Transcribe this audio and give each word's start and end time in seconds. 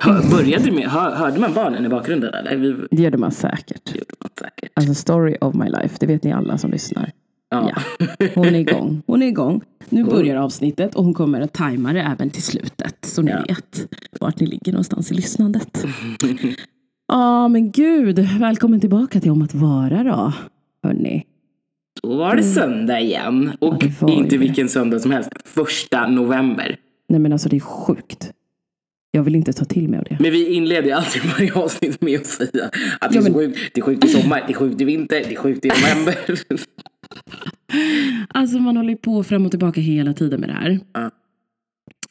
Hör, 0.00 0.30
började 0.30 0.70
med, 0.72 0.88
hör, 0.88 1.14
hörde 1.14 1.40
man 1.40 1.54
barnen 1.54 1.84
i 1.86 1.88
bakgrunden 1.88 2.34
eller? 2.34 2.76
Det 2.90 3.02
gjorde 3.02 3.18
man 3.18 3.32
säkert. 3.32 3.84
det 3.84 3.98
gjorde 3.98 4.14
man 4.20 4.30
säkert. 4.38 4.72
Alltså 4.74 4.94
story 4.94 5.36
of 5.40 5.54
my 5.54 5.68
life, 5.68 5.96
det 6.00 6.06
vet 6.06 6.22
ni 6.24 6.32
alla 6.32 6.58
som 6.58 6.70
lyssnar. 6.70 7.10
Ja. 7.50 7.70
Ja, 7.98 8.26
hon 8.34 8.46
är 8.46 8.54
igång. 8.60 9.02
Hon 9.06 9.22
är 9.22 9.26
igång. 9.26 9.60
Nu 9.88 10.04
börjar 10.04 10.36
avsnittet 10.36 10.94
och 10.94 11.04
hon 11.04 11.14
kommer 11.14 11.40
att 11.40 11.52
tajma 11.52 11.92
det 11.92 12.00
även 12.00 12.30
till 12.30 12.42
slutet. 12.42 12.96
Så 13.02 13.22
ni 13.22 13.30
Ja. 13.30 13.44
vet 13.48 13.88
vart 14.20 14.40
ni 14.40 14.46
ligger 14.46 14.72
någonstans 14.72 15.10
i 15.10 15.14
lyssnandet. 15.14 15.84
Ja, 17.08 17.48
men 17.48 17.70
gud. 17.70 18.18
Välkommen 18.40 18.80
tillbaka 18.80 19.20
till 19.20 19.30
Om 19.30 19.42
att 19.42 19.54
vara 19.54 20.02
då. 20.04 20.32
Hörni. 20.82 21.24
Då 22.02 22.16
var 22.16 22.36
det 22.36 22.42
söndag 22.42 23.00
igen. 23.00 23.50
Och 23.60 23.84
ju 24.08 24.14
inte 24.14 24.36
vilken 24.38 24.68
söndag 24.68 25.00
som 25.00 25.10
helst. 25.10 25.30
Första 25.44 26.06
november. 26.06 26.76
Nej 27.08 27.20
men 27.20 27.32
alltså 27.32 27.48
det 27.48 27.56
är 27.56 27.60
sjukt. 27.60 28.30
Jag 29.14 29.22
vill 29.22 29.34
inte 29.34 29.52
ta 29.52 29.64
till 29.64 29.88
mig 29.88 29.98
av 29.98 30.04
det. 30.04 30.16
Men 30.20 30.32
vi 30.32 30.52
inleder 30.54 30.82
ju 30.88 30.90
alltid 30.92 31.22
varje 31.38 31.52
avsnitt 31.54 32.00
med 32.00 32.20
att 32.20 32.26
säga 32.26 32.64
att 33.00 33.12
det 33.12 33.14
är 33.14 33.14
Ja, 33.14 33.22
så 33.22 33.22
men- 33.22 33.34
sjukt. 33.34 33.58
Det 33.74 33.80
är 33.80 33.84
sjukt 33.84 34.04
i 34.04 34.08
sommar, 34.08 34.44
det 34.46 34.52
är 34.52 34.56
sjukt 34.56 34.80
i 34.80 34.84
vinter, 34.84 35.16
det 35.28 35.32
är 35.34 35.36
sjukt 35.36 35.64
i 35.64 35.68
november. 35.68 36.16
Alltså 38.28 38.58
man 38.58 38.76
håller 38.76 38.90
ju 38.90 38.96
på 38.96 39.22
fram 39.24 39.44
och 39.44 39.50
tillbaka 39.52 39.80
hela 39.80 40.12
tiden 40.12 40.40
med 40.40 40.48
det 40.48 40.52
här. 40.52 40.80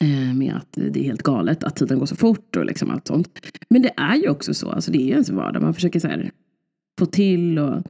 Eh, 0.04 0.34
Med 0.36 0.54
att 0.56 0.68
det 0.72 1.00
är 1.00 1.04
helt 1.04 1.24
galet 1.24 1.64
att 1.64 1.76
tiden 1.76 2.00
går 2.00 2.06
så 2.06 2.16
fort 2.16 2.56
och 2.56 2.66
liksom 2.66 2.92
allt 2.92 3.08
sånt. 3.08 3.40
Men 3.70 3.82
det 3.82 3.92
är 3.98 4.16
ju 4.16 4.30
också 4.30 4.54
så, 4.54 4.70
alltså 4.72 4.92
det 4.92 4.98
är 4.98 5.06
ju 5.06 5.12
ens 5.12 5.30
vardag. 5.30 5.62
Man 5.62 5.74
försöker 5.74 6.00
så 6.00 6.08
här 6.08 6.32
få 7.00 7.06
till 7.06 7.60
och 7.60 7.84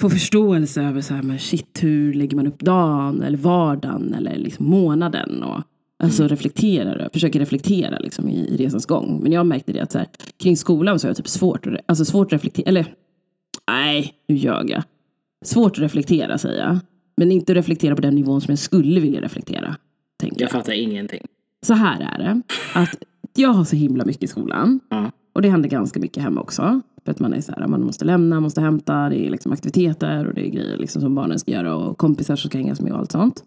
få 0.00 0.10
förståelse 0.10 0.82
över 0.82 1.00
så 1.00 1.14
här, 1.14 1.22
men 1.22 1.38
shit, 1.38 1.78
hur 1.82 2.12
lägger 2.14 2.36
man 2.36 2.46
upp 2.46 2.60
dagen 2.60 3.22
eller 3.22 3.38
vardagen 3.38 4.14
eller 4.14 4.36
liksom 4.36 4.66
månaden. 4.66 5.42
Och, 5.42 5.62
alltså 6.02 6.28
reflektera, 6.28 7.08
försöker 7.12 7.38
reflektera 7.40 7.98
liksom 7.98 8.28
i, 8.28 8.48
i 8.48 8.56
resans 8.56 8.86
gång. 8.86 9.20
Men 9.22 9.32
jag 9.32 9.46
märkte 9.46 9.72
det 9.72 9.80
att 9.80 9.92
så 9.92 9.98
här, 9.98 10.08
kring 10.36 10.56
skolan 10.56 10.98
så 10.98 11.06
har 11.06 11.10
jag 11.10 11.16
typ 11.16 11.28
svårt, 11.28 11.66
att 11.66 11.74
alltså 11.86 12.04
svårt 12.04 12.26
att 12.26 12.32
reflektera, 12.32 12.68
eller 12.68 12.94
nej, 13.70 14.14
nu 14.28 14.36
ljög 14.36 14.70
jag. 14.70 14.82
Svårt 15.44 15.72
att 15.72 15.78
reflektera 15.78 16.38
säger 16.38 16.64
jag. 16.66 16.78
Men 17.16 17.32
inte 17.32 17.54
reflektera 17.54 17.96
på 17.96 18.02
den 18.02 18.14
nivån 18.14 18.40
som 18.40 18.52
jag 18.52 18.58
skulle 18.58 19.00
vilja 19.00 19.20
reflektera. 19.20 19.76
Tänker 20.20 20.40
Jag 20.40 20.46
jag. 20.46 20.52
fattar 20.52 20.72
ingenting. 20.72 21.26
Så 21.66 21.74
här 21.74 22.00
är 22.00 22.18
det. 22.18 22.42
Att 22.74 23.02
jag 23.34 23.48
har 23.48 23.64
så 23.64 23.76
himla 23.76 24.04
mycket 24.04 24.22
i 24.22 24.26
skolan. 24.26 24.80
Ja. 24.88 25.10
Och 25.34 25.42
det 25.42 25.48
händer 25.48 25.68
ganska 25.68 26.00
mycket 26.00 26.22
hemma 26.22 26.40
också. 26.40 26.80
För 27.04 27.10
att 27.10 27.18
man 27.18 27.32
är 27.32 27.40
så 27.40 27.52
här, 27.52 27.66
man 27.66 27.82
måste 27.84 28.04
lämna, 28.04 28.40
måste 28.40 28.60
hämta, 28.60 29.08
det 29.08 29.26
är 29.26 29.30
liksom 29.30 29.52
aktiviteter 29.52 30.26
och 30.26 30.34
det 30.34 30.46
är 30.46 30.50
grejer 30.50 30.76
liksom 30.76 31.02
som 31.02 31.14
barnen 31.14 31.38
ska 31.38 31.50
göra 31.50 31.74
och 31.76 31.98
kompisar 31.98 32.36
som 32.36 32.50
ska 32.50 32.58
hängas 32.58 32.80
med 32.80 32.92
och 32.92 32.98
allt 32.98 33.12
sånt. 33.12 33.44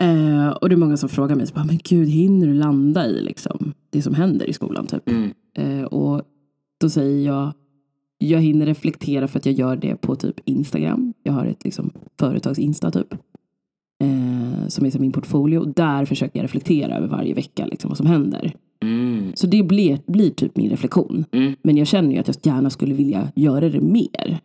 Eh, 0.00 0.48
och 0.48 0.68
det 0.68 0.74
är 0.74 0.76
många 0.76 0.96
som 0.96 1.08
frågar 1.08 1.36
mig, 1.36 1.46
så 1.46 1.54
bara, 1.54 1.64
men 1.64 1.78
gud, 1.84 2.08
hinner 2.08 2.46
du 2.46 2.54
landa 2.54 3.06
i 3.06 3.22
liksom, 3.22 3.72
det 3.90 4.02
som 4.02 4.14
händer 4.14 4.50
i 4.50 4.52
skolan? 4.52 4.86
Typ. 4.86 5.08
Mm. 5.08 5.30
Eh, 5.54 5.84
och 5.84 6.22
då 6.80 6.90
säger 6.90 7.26
jag, 7.26 7.52
jag 8.18 8.40
hinner 8.40 8.66
reflektera 8.66 9.28
för 9.28 9.38
att 9.38 9.46
jag 9.46 9.54
gör 9.54 9.76
det 9.76 9.96
på 9.96 10.16
typ 10.16 10.40
Instagram. 10.44 11.14
Jag 11.22 11.32
har 11.32 11.46
ett 11.46 11.64
liksom, 11.64 11.90
företags-insta 12.18 12.90
typ. 12.90 13.12
Eh, 14.02 14.68
som 14.68 14.86
är 14.86 14.90
som 14.90 15.00
min 15.00 15.12
portfolio. 15.12 15.64
Där 15.64 16.04
försöker 16.04 16.38
jag 16.38 16.44
reflektera 16.44 16.96
över 16.96 17.08
varje 17.08 17.34
vecka 17.34 17.66
liksom, 17.66 17.88
vad 17.88 17.96
som 17.96 18.06
händer. 18.06 18.52
Mm. 18.82 19.32
Så 19.34 19.46
det 19.46 19.62
blir, 19.62 19.98
blir 20.06 20.30
typ 20.30 20.56
min 20.56 20.70
reflektion. 20.70 21.24
Mm. 21.32 21.54
Men 21.62 21.76
jag 21.76 21.86
känner 21.86 22.12
ju 22.12 22.18
att 22.18 22.28
jag 22.28 22.54
gärna 22.54 22.70
skulle 22.70 22.94
vilja 22.94 23.28
göra 23.34 23.68
det 23.68 23.80
mer. 23.80 24.40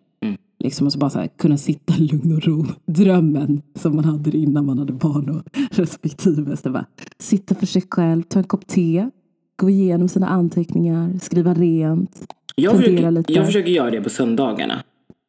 Liksom 0.66 0.88
alltså 0.88 1.00
bara 1.00 1.10
så 1.10 1.20
här, 1.20 1.28
kunna 1.38 1.58
sitta 1.58 1.94
i 1.94 2.00
lugn 2.08 2.36
och 2.36 2.44
ro. 2.44 2.66
Drömmen 2.86 3.62
som 3.76 3.96
man 3.96 4.06
hade 4.06 4.38
innan 4.38 4.66
man 4.66 4.80
hade 4.80 4.94
barn 4.94 5.30
och 5.30 5.44
respektive. 5.72 6.58
Så 6.58 6.70
bara, 6.70 6.86
sitta 7.20 7.56
för 7.56 7.66
sig 7.66 7.84
själv, 7.92 8.22
ta 8.24 8.40
en 8.40 8.46
kopp 8.46 8.68
te, 8.68 9.10
gå 9.56 9.70
igenom 9.70 10.08
sina 10.08 10.28
anteckningar, 10.28 11.20
skriva 11.22 11.54
rent. 11.54 12.34
Jag, 12.56 12.78
försöker, 12.78 13.12
lite. 13.12 13.34
jag 13.34 13.46
försöker 13.46 13.72
göra 13.72 13.92
det 13.92 14.02
på 14.02 14.10
söndagarna. 14.10 14.84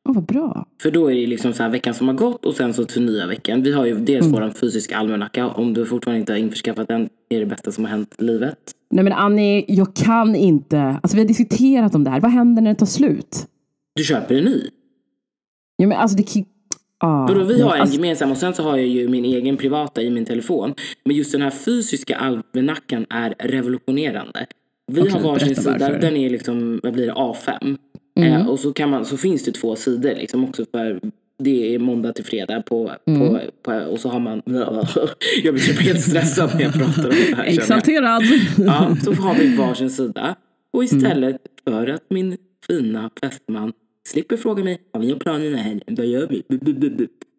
Åh, 0.09 0.15
vad 0.15 0.25
bra. 0.25 0.67
För 0.83 0.91
då 0.91 1.11
är 1.11 1.15
det 1.15 1.27
liksom 1.27 1.53
så 1.53 1.69
veckan 1.69 1.95
som 1.95 2.09
har 2.09 2.15
gått 2.15 2.45
och 2.47 2.55
sen 2.55 2.75
så 2.75 2.85
till 2.85 3.05
nya 3.07 3.27
veckan. 3.27 3.63
Vi 3.63 3.73
har 3.73 3.87
ju 3.87 3.95
dels 3.99 4.27
Mm. 4.27 4.41
vår 4.41 4.51
fysiska 4.51 4.97
almanacka. 4.97 5.47
Om 5.49 5.75
du 5.75 5.87
fortfarande 5.87 6.21
inte 6.21 6.33
har 6.33 6.39
införskaffat 6.39 6.89
den 6.89 7.09
är 7.29 7.41
det 7.41 7.47
bästa 7.47 7.73
som 7.73 7.85
har 7.85 7.91
hänt 7.91 8.15
i 8.19 8.25
livet. 8.25 8.59
Nej 8.91 9.05
men 9.05 9.13
Annie, 9.13 9.65
jag 9.69 9.95
kan 9.97 10.35
inte. 10.37 10.81
Alltså 10.81 11.17
vi 11.17 11.23
har 11.23 11.29
diskuterat 11.29 11.95
om 11.95 12.05
det 12.05 12.11
här. 12.11 12.21
Vad 12.21 12.31
händer 12.31 12.63
när 12.63 12.71
det 12.71 12.79
tar 12.79 12.87
slut? 12.87 13.47
Du 13.95 14.05
köper 14.05 14.35
en 14.35 14.45
ny. 14.45 14.61
Ja, 15.77 15.87
men 15.87 15.99
alltså 15.99 16.17
det 16.17 16.23
kan 16.23 16.45
ah, 16.99 17.27
Vadå, 17.27 17.45
vi 17.45 17.61
har 17.63 17.75
en 17.75 17.81
alltså, 17.81 17.97
gemensam 17.97 18.31
och 18.31 18.37
sen 18.37 18.55
så 18.55 18.63
har 18.63 18.77
jag 18.77 18.87
ju 18.87 19.09
min 19.09 19.25
egen 19.25 19.57
privata 19.57 20.03
i 20.03 20.11
min 20.11 20.25
telefon. 20.25 20.75
Men 21.05 21.17
just 21.17 21.33
den 21.33 21.43
här 21.43 21.51
fysiska 21.51 22.17
almanackan 22.17 23.07
är 23.11 23.35
revolutionerande. 23.39 24.47
Vi 24.93 25.01
Okej, 25.01 25.13
har 25.13 25.21
varsin 25.21 25.57
sida, 25.57 25.77
varför. 25.81 25.99
den 25.99 26.17
är 26.17 26.31
liksom, 26.31 26.81
vad 26.83 26.93
blir 26.93 27.07
det, 27.07 27.13
A5. 27.13 27.77
Mm. 28.19 28.33
Eh, 28.33 28.49
och 28.49 28.61
så, 28.61 28.73
kan 28.73 28.91
man, 28.91 29.05
så 29.05 29.17
finns 29.17 29.45
det 29.45 29.53
två 29.53 29.77
sidor 29.77 30.15
liksom 30.15 30.45
också 30.45 30.65
för 30.71 31.01
det 31.39 31.75
är 31.75 31.79
måndag 31.79 32.13
till 32.13 32.25
fredag 32.25 32.63
på, 32.63 32.93
Mm. 33.07 33.21
på, 33.21 33.41
på, 33.63 33.73
och 33.73 34.01
så 34.01 34.09
har 34.09 34.21
man, 34.21 34.43
jag 35.43 35.55
blir 35.55 35.59
typ 35.63 35.81
helt 35.81 36.01
stressad 36.01 36.51
när 36.55 36.63
jag 36.63 36.73
pratar 36.73 37.05
om 37.05 37.17
det 37.31 37.37
här. 37.37 37.45
Exalterad. 37.45 38.23
Ja, 38.59 38.97
så 39.05 39.13
har 39.13 39.35
vi 39.35 39.57
varsin 39.57 39.91
sida. 39.91 40.37
Och 40.73 40.85
istället 40.85 41.37
för 41.65 41.87
att 41.87 42.03
min 42.11 42.37
fina 42.67 43.11
fästman 43.23 43.73
slipper 44.07 44.37
fråga 44.37 44.65
mig 44.65 44.79
vad 44.91 45.03
vi 45.03 45.11
har 45.13 45.19
planerna 45.19 45.57
här, 45.57 45.81
vad 45.87 46.07
gör 46.07 46.27
vi? 46.29 46.43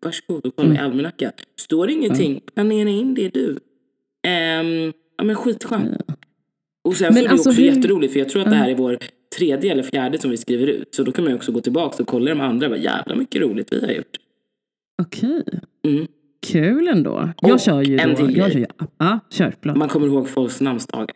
Varsågod 0.04 0.46
och 0.46 0.56
kolla 0.56 0.76
i 0.76 0.78
almanackan. 0.78 1.32
Står 1.60 1.88
det 1.88 1.94
ingenting, 1.94 2.42
planera 2.56 2.90
in 2.90 3.14
det 3.14 3.30
du. 3.30 3.60
Ehm, 4.28 4.94
ja 5.18 5.24
men 5.24 5.36
skitskönt. 5.36 6.02
Och 6.84 6.96
sen 6.98 7.08
så 7.08 7.14
Men 7.14 7.24
är 7.24 7.28
det 7.28 7.32
alltså 7.32 7.50
också 7.50 7.62
hur- 7.62 7.76
jätteroligt 7.76 8.14
för 8.14 8.20
jag 8.20 8.30
tror 8.30 8.42
att 8.42 8.50
det 8.50 8.56
här 8.56 8.70
är 8.70 8.76
vår 8.76 8.98
tredje 9.38 9.72
eller 9.72 9.84
fjärde 9.84 10.18
som 10.20 10.32
vi 10.32 10.38
skriver 10.38 10.68
ut. 10.68 10.96
Så 10.96 11.04
då 11.04 11.12
kan 11.12 11.24
man 11.24 11.34
också 11.34 11.52
gå 11.52 11.62
tillbaka 11.62 12.04
och 12.04 12.08
kolla 12.10 12.30
de 12.30 12.42
andra. 12.42 12.70
Vad 12.70 12.80
jävla 12.80 13.16
mycket 13.16 13.42
roligt 13.42 13.74
vi 13.74 13.86
har 13.86 13.92
gjort. 13.94 14.18
Okej. 15.02 15.44
Mm. 15.88 16.08
Kul 16.48 16.88
ändå. 16.88 17.30
Jag 17.42 17.54
Och 17.54 17.60
kör 17.60 17.82
ju 17.82 17.98
en 18.00 18.10
då. 18.10 18.16
till 18.16 18.38
Jag 18.38 18.52
grej. 18.52 18.66
kör 18.80 18.88
ja, 18.98 19.20
kör. 19.30 19.76
Man 19.76 19.90
kommer 19.90 20.08
ihåg 20.08 20.30
folks 20.30 20.62
namnsdagar. 20.62 21.16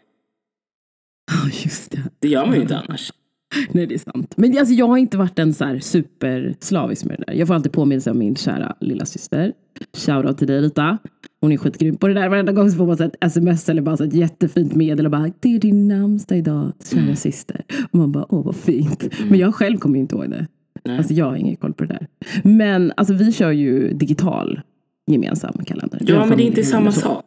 Ja, 1.31 1.50
just 1.63 1.91
det. 1.91 2.03
Det 2.19 2.28
gör 2.28 2.45
man 2.45 2.56
ju 2.56 2.61
inte 2.61 2.78
annars. 2.78 3.11
Nej, 3.72 3.88
det 3.88 3.95
är 3.95 4.00
sant. 4.12 4.34
Men 4.38 4.57
alltså, 4.57 4.73
jag 4.73 4.88
har 4.88 4.97
inte 4.97 5.17
varit 5.17 5.39
en 5.39 5.53
så 5.53 5.66
här 5.66 5.79
superslavisk 5.79 7.06
med 7.06 7.17
det 7.19 7.23
där. 7.28 7.34
Jag 7.34 7.47
får 7.47 7.56
alltid 7.56 7.72
påminnelse 7.72 8.12
om 8.12 8.17
min 8.17 8.35
kära 8.35 8.75
lilla 8.79 9.06
syster. 9.06 9.53
Shoutout 9.97 10.38
till 10.38 10.47
dig 10.47 10.62
Rita. 10.62 10.97
Hon 11.41 11.51
är 11.51 11.57
skitgrym 11.57 11.95
på 11.97 12.07
det 12.07 12.13
där. 12.13 12.29
Varenda 12.29 12.51
gång 12.51 12.72
så 12.72 12.78
får 12.78 12.85
man 12.88 12.97
så 12.97 13.03
ett 13.03 13.16
sms 13.22 13.69
eller 13.69 13.81
bara 13.81 13.97
så 13.97 14.03
ett 14.03 14.13
jättefint 14.13 14.75
medel 14.75 15.06
och 15.06 15.11
bara 15.11 15.31
det 15.40 15.56
är 15.56 15.59
din 15.59 15.88
namnsdag 15.88 16.38
idag, 16.38 16.72
kära 16.91 17.01
Mm. 17.01 17.16
syster. 17.16 17.61
Och 17.91 18.00
man 18.00 18.11
bara 18.11 18.25
åh 18.29 18.45
vad 18.45 18.56
fint. 18.56 19.07
Men 19.29 19.40
jag 19.40 19.56
själv 19.56 19.78
kommer 19.78 19.95
ju 19.95 20.01
inte 20.01 20.16
ihåg 20.16 20.29
det. 20.29 20.47
Nej. 20.85 20.97
Alltså 20.97 21.13
jag 21.13 21.25
har 21.25 21.35
ingen 21.35 21.56
koll 21.56 21.73
på 21.73 21.84
det 21.85 21.94
där. 21.94 22.07
Men 22.44 22.94
alltså 22.97 23.13
vi 23.13 23.31
kör 23.31 23.51
ju 23.51 23.94
digital 23.94 24.61
gemensam 25.07 25.53
kalender. 25.66 26.01
Ja, 26.06 26.25
men 26.25 26.38
det 26.38 26.44
är 26.44 26.47
inte 26.47 26.63
samma 26.63 26.91
sak. 26.91 27.25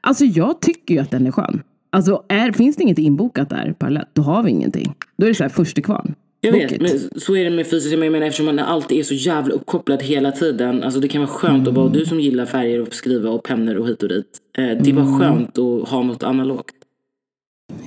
Alltså 0.00 0.24
jag 0.24 0.60
tycker 0.60 0.94
ju 0.94 1.00
att 1.00 1.10
den 1.10 1.26
är 1.26 1.30
skön. 1.30 1.62
Alltså 1.94 2.22
är, 2.28 2.52
finns 2.52 2.76
det 2.76 2.82
inget 2.82 2.98
inbokat 2.98 3.50
där 3.50 3.74
parallellt, 3.78 4.08
då 4.12 4.22
har 4.22 4.42
vi 4.42 4.50
ingenting. 4.50 4.94
Då 5.16 5.26
är 5.26 5.28
det 5.28 5.34
så 5.34 5.44
här 5.44 5.48
första 5.50 5.80
kvarn. 5.82 6.14
Jag 6.40 6.52
vet, 6.52 6.80
men 6.80 6.90
så 7.20 7.36
är 7.36 7.44
det 7.44 7.50
med 7.50 7.66
fysiskt. 7.66 7.92
Jag 7.92 8.12
menar, 8.12 8.26
eftersom 8.26 8.46
man 8.46 8.58
alltid 8.58 8.98
är 8.98 9.02
så 9.02 9.14
jävla 9.14 9.54
uppkopplad 9.54 10.02
hela 10.02 10.32
tiden. 10.32 10.82
Alltså 10.82 11.00
det 11.00 11.08
kan 11.08 11.20
vara 11.20 11.30
skönt 11.30 11.68
att 11.68 11.74
vara 11.74 11.88
du 11.88 12.04
som 12.06 12.20
gillar 12.20 12.46
färger 12.46 12.82
och 12.82 12.94
skriva 12.94 13.30
och 13.30 13.42
pennor 13.44 13.74
och 13.76 13.88
hit 13.88 14.02
och 14.02 14.08
dit. 14.08 14.26
Eh, 14.58 14.62
det 14.64 14.70
är 14.70 14.90
Mm. 14.90 14.96
bara 14.96 15.18
skönt 15.18 15.58
att 15.58 15.88
ha 15.88 16.02
något 16.02 16.22
analogt. 16.22 16.74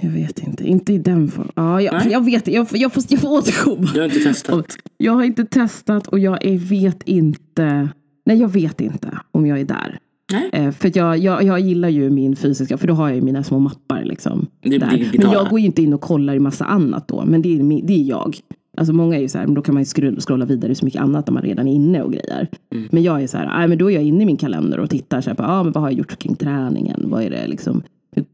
Jag 0.02 0.10
vet 0.10 0.40
inte, 0.40 0.64
inte 0.68 0.94
i 0.94 0.98
den 0.98 1.28
formen. 1.28 1.52
Ja, 1.56 1.82
jag, 1.82 1.94
Nej. 1.94 2.08
jag 2.12 2.26
vet 2.26 2.48
jag, 2.48 2.68
jag, 2.72 2.94
får, 2.94 3.04
jag 3.10 3.22
får 3.22 3.30
återkomma. 3.38 3.90
Du 3.94 4.00
har 4.00 4.06
inte 4.06 4.20
testat? 4.20 4.78
Jag 4.98 5.14
har 5.14 5.24
inte 5.24 5.46
testat 5.46 6.08
och 6.08 6.20
jag 6.20 6.46
är, 6.46 6.58
vet 6.58 7.04
inte. 7.04 7.90
Nej, 8.26 8.38
jag 8.38 8.48
vet 8.54 8.82
inte 8.82 9.18
om 9.32 9.46
jag 9.48 9.60
är 9.60 9.66
där. 9.66 10.00
Nej. 10.32 10.50
Eh, 10.54 10.72
för 10.72 10.92
jag, 10.98 11.18
jag, 11.18 11.44
jag 11.44 11.60
gillar 11.60 11.90
ju 11.90 12.10
min 12.10 12.36
fysiska, 12.36 12.78
för 12.78 12.88
då 12.88 12.94
har 12.94 13.08
jag 13.08 13.16
ju 13.16 13.22
mina 13.22 13.44
små 13.44 13.60
mappar. 13.60 14.04
Liksom, 14.04 14.48
där. 14.62 15.18
Men 15.18 15.32
jag 15.32 15.50
går 15.50 15.60
ju 15.60 15.66
inte 15.66 15.82
in 15.82 15.94
och 15.94 16.02
kollar 16.02 16.36
i 16.36 16.40
massa 16.40 16.66
annat 16.66 17.08
då. 17.08 17.24
Men 17.26 17.42
det 17.42 17.60
är, 17.60 17.82
det 17.88 17.94
är 17.94 18.04
jag. 18.04 18.38
Alltså 18.78 18.94
många 18.94 19.16
är 19.16 19.20
ju 19.22 19.28
så 19.28 19.38
här, 19.38 19.46
men 19.46 19.56
då 19.56 19.62
kan 19.62 19.74
man 19.74 19.84
ju 19.84 19.86
scrolla, 20.20 20.46
vidare 20.46 20.76
så 20.76 20.86
mycket 20.86 21.02
annat 21.02 21.28
när 21.28 21.34
man 21.34 21.44
redan 21.44 21.68
är 21.68 21.74
inne 21.74 22.02
och 22.02 22.14
grejer. 22.14 22.48
Mm. 22.76 22.88
Men 22.92 23.04
jag 23.04 23.24
är 23.24 23.28
så 23.28 23.38
här, 23.38 23.68
men 23.68 23.78
då 23.78 23.92
är 23.92 23.96
jag 23.96 24.04
inne 24.04 24.24
i 24.24 24.26
min 24.26 24.38
kalender 24.38 24.80
och 24.80 24.90
tittar 24.90 25.22
så 25.22 25.30
här 25.30 25.36
på, 25.36 25.44
ah, 25.44 25.64
men 25.64 25.72
vad 25.72 25.84
har 25.84 25.90
jag 25.90 25.98
gjort 25.98 26.18
kring 26.18 26.36
träningen? 26.36 27.06
Vad 27.10 27.24
är 27.24 27.30
det 27.30 27.48
liksom? 27.48 27.84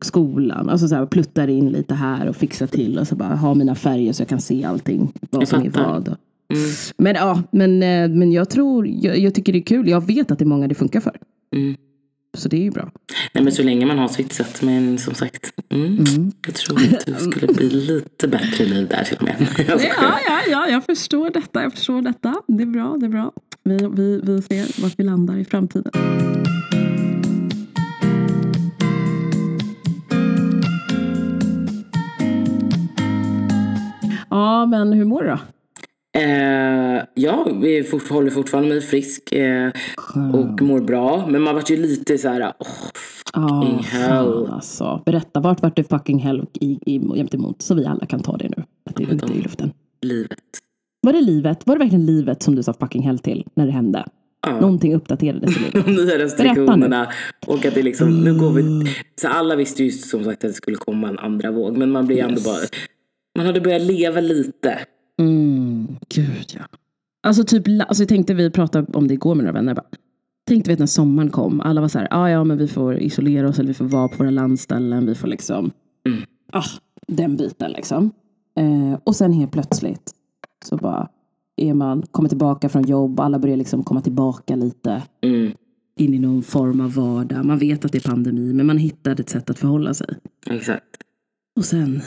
Skolan, 0.02 0.70
alltså 0.70 0.88
så 0.88 0.96
här, 0.96 1.06
pluttar 1.06 1.48
in 1.48 1.70
lite 1.70 1.94
här 1.94 2.28
och 2.28 2.36
fixar 2.36 2.68
till 2.68 3.00
och 3.00 3.08
så 3.08 3.16
bara 3.16 3.36
ha 3.36 3.54
mina 3.54 3.76
färger 3.76 4.14
så 4.14 4.22
jag 4.22 4.28
kan 4.30 4.42
se 4.42 4.64
allting. 4.64 5.14
Vad 5.30 5.42
Jag 5.42 5.48
som 5.48 5.62
är 5.62 5.70
vad. 5.70 6.08
Mm. 6.08 6.70
Men 6.98 7.16
ja, 7.16 7.44
men, 7.52 7.84
eh, 7.84 8.18
men 8.18 8.32
jag 8.32 8.50
tror, 8.50 8.88
jag, 8.88 9.18
jag 9.18 9.34
tycker 9.34 9.54
det 9.54 9.60
är 9.60 9.64
kul. 9.64 9.90
Jag 9.90 10.08
vet 10.08 10.32
att 10.32 10.40
det 10.40 10.44
är 10.44 10.48
många 10.48 10.68
det 10.68 10.76
funkar 10.76 11.00
för. 11.00 11.18
Mm. 11.56 11.76
Så 12.38 12.50
det 12.50 12.58
är 12.58 12.62
ju 12.62 12.72
bra. 12.72 12.92
Nej, 13.34 13.44
men 13.44 13.54
så 13.54 13.64
länge 13.64 13.86
man 13.86 13.98
har 13.98 14.08
sitt 14.08 14.34
sätt. 14.34 14.62
Men 14.62 14.98
som 14.98 15.14
sagt, 15.14 15.54
mm, 15.70 15.86
mm. 15.86 16.32
jag 16.46 16.56
tror 16.56 16.78
att 16.78 17.06
du 17.06 17.16
skulle 17.16 17.54
bli 17.54 17.70
lite 17.70 18.28
bättre 18.28 18.66
liv 18.66 18.88
där 18.88 19.04
till 19.04 19.18
och 19.18 19.24
med. 19.24 19.48
ja, 19.68 20.20
ja, 20.28 20.40
ja, 20.50 20.68
jag 20.68 20.86
förstår 20.86 21.30
detta. 21.30 21.64
Jag 21.64 21.74
förstår 21.74 22.02
detta. 22.02 22.36
Det 22.48 22.64
är 22.64 22.68
bra, 22.68 22.98
det 23.00 23.06
är 23.06 23.10
bra. 23.10 23.32
Vi, 23.64 23.78
vi, 23.94 24.22
vi 24.24 24.42
ser 24.42 24.82
vart 24.82 25.00
vi 25.00 25.04
landar 25.04 25.38
i 25.38 25.46
framtiden. 25.46 25.92
Ja, 34.30 34.66
men 34.66 34.94
hur 34.94 35.06
mår 35.06 35.24
du 35.24 35.30
då? 35.30 35.40
Eh, 36.18 37.04
ja, 37.14 37.48
vi 37.62 37.84
fort, 37.84 38.10
håller 38.10 38.32
fortfarande 38.32 38.70
mig 38.70 38.82
frisk 38.82 39.32
eh, 39.32 39.72
och 40.34 40.62
mår 40.62 40.82
bra. 40.82 41.28
Men 41.28 41.42
man 41.42 41.56
vart 41.56 41.70
ju 41.70 41.78
lite 41.78 42.18
så 42.18 42.28
här, 42.30 42.54
åh, 42.60 42.68
fucking 42.96 43.80
Ja, 43.94 43.98
hell. 44.00 44.48
alltså. 44.52 45.02
Berätta, 45.06 45.40
vart 45.40 45.62
vart 45.62 45.76
du 45.76 45.84
fucking 45.84 46.20
hell 46.20 46.46
i, 46.54 46.80
i, 46.86 47.02
jämt 47.16 47.34
emot? 47.34 47.62
Så 47.62 47.76
vi 47.76 47.86
alla 47.86 48.06
kan 48.06 48.20
ta 48.24 48.38
det 48.38 48.50
nu. 48.58 48.64
Att 48.90 48.96
det 48.96 49.04
är 49.04 49.32
i 49.38 49.42
luften. 49.42 49.72
Livet. 50.02 50.38
Var 51.02 51.14
det 51.14 51.22
livet? 51.22 51.68
Var 51.68 51.76
det 51.76 51.80
verkligen 51.80 52.06
livet 52.06 52.44
som 52.44 52.56
du 52.56 52.64
sa 52.64 52.74
fucking 52.74 53.02
hell 53.04 53.20
till 53.20 53.46
när 53.56 53.66
det 53.66 53.72
hände? 53.72 54.06
Ja. 54.48 54.60
Någonting 54.60 54.96
uppdaterades 54.96 55.58
i 55.58 55.60
livet. 55.64 55.86
De 55.86 55.92
nya 55.96 56.18
restriktionerna. 56.20 57.08
Och 57.48 57.66
att 57.66 57.76
det 57.76 57.84
liksom, 57.84 58.24
nu 58.24 58.40
går 58.40 58.52
vi... 58.52 58.92
Så 59.22 59.28
alla 59.28 59.56
visste 59.56 59.84
ju 59.84 59.92
som 59.92 60.24
sagt 60.24 60.44
att 60.44 60.50
det 60.50 60.54
skulle 60.54 60.78
komma 60.78 61.08
en 61.10 61.20
andra 61.20 61.52
våg. 61.52 61.78
Men 61.78 61.92
man 61.92 62.08
blir 62.08 62.18
ändå 62.20 62.34
Yes. 62.34 62.46
bara... 62.46 62.58
Man 63.38 63.46
hade 63.46 63.62
börjat 63.62 63.82
leva 63.82 64.22
lite. 64.22 64.80
Mm, 65.20 65.73
gud 66.10 66.54
ja. 66.56 66.62
Alltså 67.24 67.44
typ, 67.44 67.64
alltså 67.88 68.04
jag 68.04 68.10
tänkte 68.10 68.34
vi 68.34 68.50
pratade 68.50 68.88
om 68.98 69.08
det 69.08 69.14
igår 69.14 69.36
med 69.36 69.44
några 69.46 69.54
vänner. 69.60 69.74
Bara, 69.76 69.86
tänkte 70.48 70.70
vet 70.72 70.80
när 70.80 70.86
sommaren 70.86 71.30
kom. 71.30 71.62
Alla 71.62 71.82
var 71.82 71.88
så 71.88 72.00
här, 72.00 72.08
ah, 72.12 72.30
ja 72.30 72.44
men 72.44 72.58
vi 72.58 72.68
får 72.68 72.98
isolera 73.00 73.50
oss 73.50 73.60
eller 73.60 73.68
vi 73.68 73.74
får 73.74 73.86
vara 73.86 74.08
på 74.08 74.18
våra 74.18 74.30
landställen. 74.30 75.06
Vi 75.06 75.16
får 75.16 75.28
liksom, 75.28 75.72
Mm. 76.08 76.20
ah, 76.52 76.64
den 77.08 77.38
biten 77.38 77.72
liksom. 77.72 78.12
Eh, 78.58 79.00
och 79.04 79.16
sen 79.16 79.34
helt 79.34 79.52
plötsligt 79.52 80.12
så 80.66 80.78
bara 80.78 81.10
är 81.56 81.74
man, 81.74 82.02
kommer 82.12 82.30
tillbaka 82.30 82.70
från 82.70 82.84
jobb. 82.84 83.20
Alla 83.20 83.40
börjar 83.40 83.58
liksom 83.58 83.84
komma 83.84 84.02
tillbaka 84.02 84.56
lite 84.56 85.04
Mm, 85.22 85.52
in 85.98 86.14
i 86.14 86.20
någon 86.20 86.44
form 86.44 86.82
av 86.82 86.94
vardag. 86.94 87.46
Man 87.46 87.58
vet 87.60 87.86
att 87.86 87.92
det 87.92 88.06
är 88.06 88.10
pandemi 88.10 88.54
men 88.54 88.66
man 88.66 88.78
hittade 88.78 89.22
ett 89.22 89.30
sätt 89.30 89.50
att 89.50 89.60
förhålla 89.60 89.94
sig. 89.94 90.18
exakt. 90.50 90.86
Och 91.56 91.66
sen, 91.66 92.02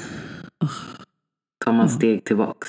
Tar 1.64 1.72
man 1.72 1.88
steg 1.88 2.24
tillbaks. 2.24 2.68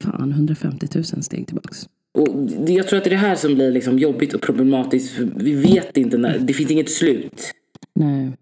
Fan 0.00 0.32
150 0.32 0.88
000 0.94 1.04
steg 1.04 1.46
tillbaks. 1.46 1.88
Och 2.18 2.28
jag 2.68 2.88
tror 2.88 2.98
att 2.98 3.04
det 3.04 3.08
är 3.08 3.14
det 3.14 3.16
här 3.16 3.36
som 3.36 3.54
blir 3.54 3.72
liksom 3.72 3.98
jobbigt 3.98 4.34
och 4.34 4.40
problematiskt. 4.40 5.14
För 5.14 5.30
vi 5.36 5.54
vet 5.54 5.96
inte 5.96 6.18
när... 6.18 6.38
Det 6.38 6.52
finns 6.52 6.70
inget 6.70 6.90
slut. 6.90 7.52
Nej. 7.94 8.32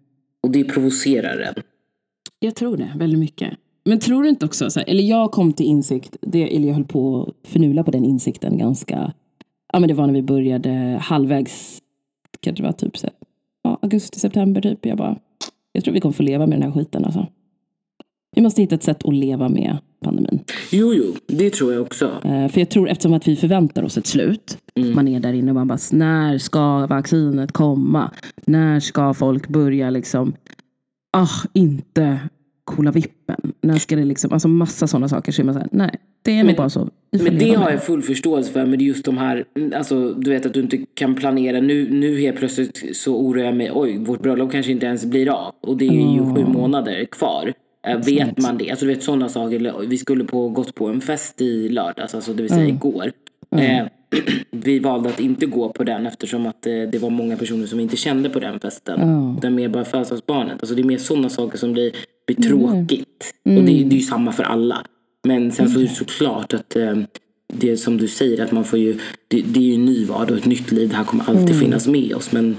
Och 0.43 0.51
det 0.51 0.63
provocerar 0.63 1.39
en. 1.39 1.63
Jag 2.39 2.55
tror 2.55 2.77
det, 2.77 2.91
väldigt 2.95 3.19
mycket. 3.19 3.53
Men 3.85 3.99
tror 3.99 4.23
du 4.23 4.29
inte 4.29 4.45
också, 4.45 4.69
så 4.69 4.79
här, 4.79 4.89
eller 4.89 5.03
jag 5.03 5.31
kom 5.31 5.53
till 5.53 5.65
insikt, 5.65 6.17
det, 6.21 6.55
eller 6.55 6.67
jag 6.67 6.75
höll 6.75 6.85
på 6.85 7.23
att 7.23 7.49
förnula 7.49 7.83
på 7.83 7.91
den 7.91 8.05
insikten 8.05 8.57
ganska, 8.57 9.13
ja 9.73 9.79
men 9.79 9.87
det 9.87 9.93
var 9.93 10.07
när 10.07 10.13
vi 10.13 10.21
började 10.21 10.97
halvvägs, 11.01 11.81
kanske 12.39 12.63
det 12.63 12.67
var 12.67 12.73
typ 12.73 12.97
så 12.97 13.07
här, 13.07 13.15
ja, 13.63 13.79
augusti, 13.81 14.19
september 14.19 14.61
typ. 14.61 14.85
Jag 14.85 14.97
bara, 14.97 15.17
jag 15.71 15.83
tror 15.83 15.93
vi 15.93 15.99
kommer 15.99 16.13
få 16.13 16.23
leva 16.23 16.47
med 16.47 16.59
den 16.59 16.63
här 16.63 16.79
skiten 16.79 17.05
alltså. 17.05 17.27
Vi 18.35 18.41
måste 18.41 18.61
hitta 18.61 18.75
ett 18.75 18.83
sätt 18.83 19.05
att 19.05 19.15
leva 19.15 19.49
med 19.49 19.77
pandemin. 19.99 20.32
Jo, 20.71 20.93
jo. 20.93 21.15
Det 21.27 21.49
tror 21.49 21.73
jag 21.73 21.81
också. 21.81 22.05
Eh, 22.05 22.47
för 22.47 22.59
jag 22.59 22.69
tror 22.69 22.89
eftersom 22.89 23.13
att 23.13 23.27
vi 23.27 23.35
förväntar 23.35 23.83
oss 23.83 23.97
ett 23.97 24.07
slut, 24.07 24.57
man 24.95 25.07
är 25.07 25.19
där 25.19 25.33
inne 25.33 25.51
och 25.51 25.55
man 25.55 25.67
bara, 25.67 25.79
när 25.91 26.37
ska 26.37 26.87
vaccinet 26.87 27.51
komma? 27.51 28.11
När 28.45 28.79
ska 28.79 29.13
folk 29.13 29.47
börja 29.47 29.89
liksom, 29.89 30.33
ah, 31.17 31.47
inte 31.53 32.19
kolla 32.63 32.91
vippen? 32.91 33.53
När 33.61 33.77
ska 33.77 33.95
det 33.95 34.05
liksom, 34.05 34.33
alltså 34.33 34.47
massa 34.47 34.87
sådana 34.87 35.09
saker. 35.09 35.31
Så 35.31 35.41
är 35.41 35.45
man 35.45 35.53
så 35.53 35.59
här, 35.59 35.69
nej, 35.71 35.99
det 36.21 36.31
är 36.31 36.43
nog 36.43 36.55
bara 36.55 36.69
så. 36.69 36.89
Men 37.11 37.37
det 37.37 37.53
har 37.53 37.71
jag 37.71 37.83
full 37.83 38.01
förståelse 38.01 38.51
för. 38.51 38.65
Men 38.65 38.79
det 38.79 38.83
är 38.83 38.87
just 38.87 39.05
de 39.05 39.17
här, 39.17 39.45
alltså 39.75 40.13
du 40.13 40.31
vet 40.31 40.45
att 40.45 40.53
du 40.53 40.59
inte 40.59 40.77
kan 40.93 41.15
planera. 41.15 41.61
Nu, 41.61 41.89
nu 41.89 42.19
helt 42.19 42.37
plötsligt 42.37 42.97
så 42.97 43.15
oroar 43.15 43.45
jag 43.45 43.55
mig. 43.55 43.71
Oj, 43.73 43.97
vårt 43.97 44.21
bröllop 44.21 44.51
kanske 44.51 44.71
inte 44.71 44.85
ens 44.85 45.05
blir 45.05 45.29
av. 45.29 45.53
Och 45.61 45.77
det 45.77 45.87
är 45.87 46.13
ju 46.15 46.35
sju 46.35 46.45
månader 46.45 47.05
kvar. 47.05 47.53
Eh, 47.87 47.97
vet 48.05 48.37
man 48.37 48.57
det? 48.57 48.69
Alltså 48.71 48.85
du 48.85 48.93
vet 48.93 49.03
sådana 49.03 49.29
saker. 49.29 49.85
Vi 49.87 49.97
skulle 49.97 50.23
på, 50.23 50.49
gått 50.49 50.75
på 50.75 50.87
en 50.87 51.01
fest 51.01 51.41
i 51.41 51.69
lördags, 51.69 52.15
alltså 52.15 52.33
det 52.33 52.43
vill 52.43 52.51
säga 52.51 52.63
igår. 52.69 53.11
Eh, 53.55 53.85
vi 54.51 54.79
valde 54.79 55.09
att 55.09 55.19
inte 55.19 55.45
gå 55.45 55.69
på 55.69 55.83
den 55.83 56.05
eftersom 56.07 56.45
att 56.45 56.65
eh, 56.67 56.73
det 56.91 56.97
var 57.01 57.09
många 57.09 57.37
personer 57.37 57.65
som 57.65 57.79
inte 57.79 57.95
kände 57.97 58.29
på 58.29 58.39
den 58.39 58.59
festen. 58.59 58.99
Den 59.41 59.55
mer 59.55 59.69
bara 59.69 59.85
födelsedagsbarnet. 59.85 60.53
Alltså 60.59 60.75
det 60.75 60.81
är 60.81 60.83
mer 60.83 60.97
sådana 60.97 61.29
saker 61.29 61.57
som 61.57 61.73
blir, 61.73 61.91
blir 62.27 62.35
tråkigt. 62.49 63.33
Och 63.57 63.63
det, 63.63 63.71
är- 63.81 63.85
det 63.85 63.95
är 63.95 63.97
ju 63.97 64.03
samma 64.03 64.31
för 64.31 64.43
alla. 64.43 64.85
Men 65.27 65.51
sen 65.51 65.69
så 65.69 65.79
är 65.79 65.83
det 65.83 65.89
såklart 65.89 66.53
att 66.53 66.75
eh, 66.75 66.97
det 67.53 67.77
som 67.77 67.97
du 67.97 68.07
säger 68.07 68.43
att 68.43 68.51
man 68.51 68.63
får 68.63 68.79
ju, 68.79 68.93
det, 69.27 69.41
det 69.41 69.59
är 69.59 69.63
ju 69.63 69.73
en 69.75 69.85
ny 69.85 70.05
vardag 70.05 70.31
och 70.31 70.37
ett 70.37 70.45
nytt 70.45 70.71
liv. 70.71 70.89
Det 70.89 70.95
här 70.95 71.03
kommer 71.03 71.29
alltid 71.29 71.59
finnas 71.59 71.87
med 71.87 72.13
oss. 72.15 72.31
Men 72.31 72.55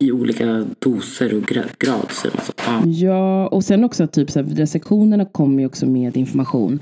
i 0.00 0.12
olika 0.12 0.66
doser 0.78 1.34
och 1.34 1.42
gra- 1.42 1.74
grad 1.78 2.10
säger 2.12 2.36
man 2.36 2.44
så. 2.44 2.52
Ja. 2.66 2.82
Ja, 2.86 3.46
och 3.48 3.64
sen 3.64 3.84
också 3.84 4.04
att 4.04 4.12
typ 4.12 4.30
så 4.30 4.42
här, 4.42 4.46
restriktionerna 4.48 5.24
kommer 5.24 5.60
ju 5.60 5.66
också 5.66 5.86
med 5.86 6.16
information. 6.16 6.78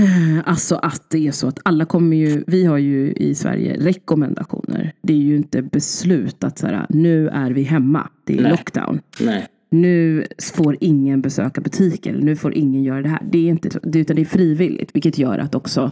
Eh, 0.00 0.42
Alltså 0.48 0.74
att 0.76 1.10
det 1.10 1.26
är 1.26 1.32
så 1.32 1.48
att 1.48 1.58
alla 1.64 1.84
kommer 1.84 2.16
ju, 2.16 2.44
vi 2.46 2.64
har 2.64 2.78
ju 2.78 3.12
i 3.12 3.34
Sverige 3.34 3.76
rekommendationer. 3.80 4.92
Det 5.02 5.12
är 5.12 5.16
ju 5.18 5.36
inte 5.36 5.62
beslut 5.62 6.44
att 6.44 6.58
så 6.58 6.66
här, 6.66 6.86
nu 6.88 7.28
är 7.28 7.50
vi 7.50 7.62
hemma, 7.62 8.08
det 8.24 8.38
är 8.38 8.42
Nej. 8.42 8.50
lockdown. 8.50 9.00
Nej. 9.20 9.46
Nu 9.70 10.26
får 10.54 10.76
ingen 10.80 11.20
besöka 11.20 11.60
butiker, 11.60 12.12
nu 12.20 12.36
får 12.36 12.54
ingen 12.54 12.82
göra 12.82 13.02
det 13.02 13.08
här. 13.08 13.22
Det 13.32 13.38
är 13.38 13.50
inte 13.50 13.70
det, 13.82 13.98
utan 13.98 14.16
det 14.16 14.22
är 14.22 14.26
frivilligt, 14.26 14.90
vilket 14.94 15.18
gör 15.18 15.38
att 15.38 15.54
också 15.54 15.90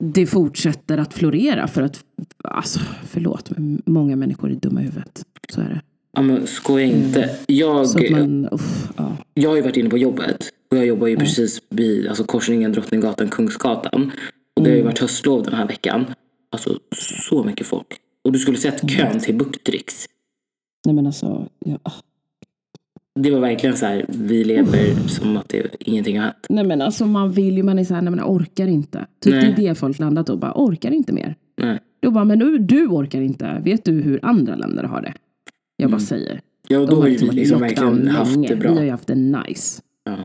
det 0.00 0.26
fortsätter 0.26 0.98
att 0.98 1.14
florera 1.14 1.68
för 1.68 1.82
att, 1.82 2.04
alltså 2.44 2.80
förlåt, 3.06 3.50
men 3.50 3.82
många 3.86 4.16
människor 4.16 4.50
är 4.50 4.54
dumma 4.54 4.80
i 4.80 4.84
huvudet. 4.84 5.22
Så 5.48 5.60
är 5.60 5.64
det. 5.64 5.80
Ja, 6.12 6.22
men 6.22 6.46
skoja 6.46 6.84
inte. 6.84 7.36
Jag, 7.46 7.88
Så 7.88 7.98
att 7.98 8.10
man, 8.10 8.48
uff, 8.52 8.88
ja. 8.96 9.16
jag 9.34 9.50
har 9.50 9.56
ju 9.56 9.62
varit 9.62 9.76
inne 9.76 9.90
på 9.90 9.98
jobbet. 9.98 10.50
Och 10.70 10.76
jag 10.76 10.86
jobbar 10.86 11.06
ju 11.06 11.16
precis 11.16 11.62
vid 11.68 12.08
alltså, 12.08 12.24
korsningen 12.24 12.72
Drottninggatan, 12.72 13.28
Kungsgatan. 13.28 14.12
Och 14.56 14.62
det 14.62 14.70
har 14.70 14.76
ju 14.76 14.82
varit 14.82 14.98
höstlov 14.98 15.42
den 15.42 15.54
här 15.54 15.66
veckan. 15.66 16.06
Alltså 16.52 16.78
så 17.28 17.44
mycket 17.44 17.66
folk. 17.66 17.86
Och 18.24 18.32
du 18.32 18.38
skulle 18.38 18.58
sett 18.58 18.90
kön 18.90 19.20
till 19.20 19.34
Buktrix. 19.34 20.06
Nej 20.86 20.94
men 20.94 21.06
alltså, 21.06 21.48
ja. 21.58 21.92
Det 23.22 23.30
var 23.30 23.40
verkligen 23.40 23.76
så 23.76 23.86
här, 23.86 24.04
vi 24.08 24.44
lever 24.44 25.08
som 25.08 25.36
att 25.36 25.48
det, 25.48 25.76
ingenting 25.80 26.18
har 26.18 26.24
hänt. 26.24 26.46
Nej 26.48 26.64
men 26.64 26.82
alltså 26.82 27.06
man 27.06 27.32
vill 27.32 27.56
ju, 27.56 27.62
man 27.62 27.78
är 27.78 27.84
så 27.84 27.94
här, 27.94 28.02
nej 28.02 28.10
men 28.10 28.18
jag 28.18 28.30
orkar 28.30 28.66
inte. 28.66 29.06
Typ 29.20 29.32
Nej. 29.34 29.54
det 29.56 29.62
är 29.64 29.68
det 29.68 29.74
folk 29.74 29.98
landat 29.98 30.28
och 30.28 30.38
bara 30.38 30.52
orkar 30.54 30.90
inte 30.90 31.12
mer. 31.12 31.34
Nej. 31.62 31.78
Då 32.02 32.10
bara, 32.10 32.24
men 32.24 32.38
nu, 32.38 32.58
du 32.58 32.86
orkar 32.86 33.20
inte. 33.20 33.60
Vet 33.64 33.84
du 33.84 33.92
hur 33.92 34.20
andra 34.22 34.56
länder 34.56 34.84
har 34.84 35.02
det? 35.02 35.14
Jag 35.76 35.90
bara 35.90 36.00
säger. 36.00 36.40
Ja, 36.68 36.78
och 36.78 36.88
då 36.88 37.00
har 37.00 37.08
ju 37.08 37.16
vi 37.16 37.26
liksom 37.30 37.60
verkligen 37.60 38.08
haft 38.08 38.30
länge. 38.30 38.48
det 38.48 38.54
Vi 38.54 38.66
har 38.66 38.74
bra. 38.74 38.84
ju 38.84 38.90
haft 38.90 39.06
det 39.06 39.14
nice. 39.14 39.82
Ja. 40.04 40.16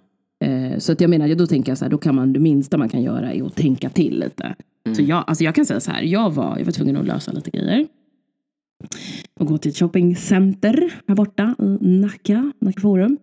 Eh, 0.48 0.78
så 0.78 0.92
att 0.92 1.02
jag 1.02 1.10
menar, 1.10 1.36
då 1.36 1.48
tänker 1.48 1.72
jag 1.72 1.78
så 1.78 1.86
här, 1.86 1.90
då 1.90 1.98
kan 1.98 2.16
man, 2.16 2.34
det 2.34 2.40
minsta 2.40 2.78
man 2.78 2.90
kan 2.90 3.04
göra 3.04 3.34
är 3.34 3.44
att 3.44 3.56
tänka 3.56 3.90
till 3.90 4.20
lite. 4.20 4.56
Så 4.96 5.02
jag, 5.02 5.24
alltså 5.28 5.44
jag 5.44 5.56
kan 5.56 5.66
säga 5.66 5.80
så 5.80 5.92
här, 5.92 6.02
jag 6.02 6.34
var, 6.34 6.58
jag 6.58 6.66
var 6.66 6.72
tvungen 6.72 6.98
att 6.98 7.06
lösa 7.06 7.32
lite 7.32 7.52
grejer. 7.52 7.88
Och 9.40 9.48
gå 9.48 9.58
till 9.58 9.72
ett 9.72 9.78
shoppingcenter 9.78 10.94
här 11.08 11.16
borta 11.16 11.56
i 11.60 11.78
Nacka, 11.82 12.52
Nacka 12.62 12.82
Forum. 12.82 13.18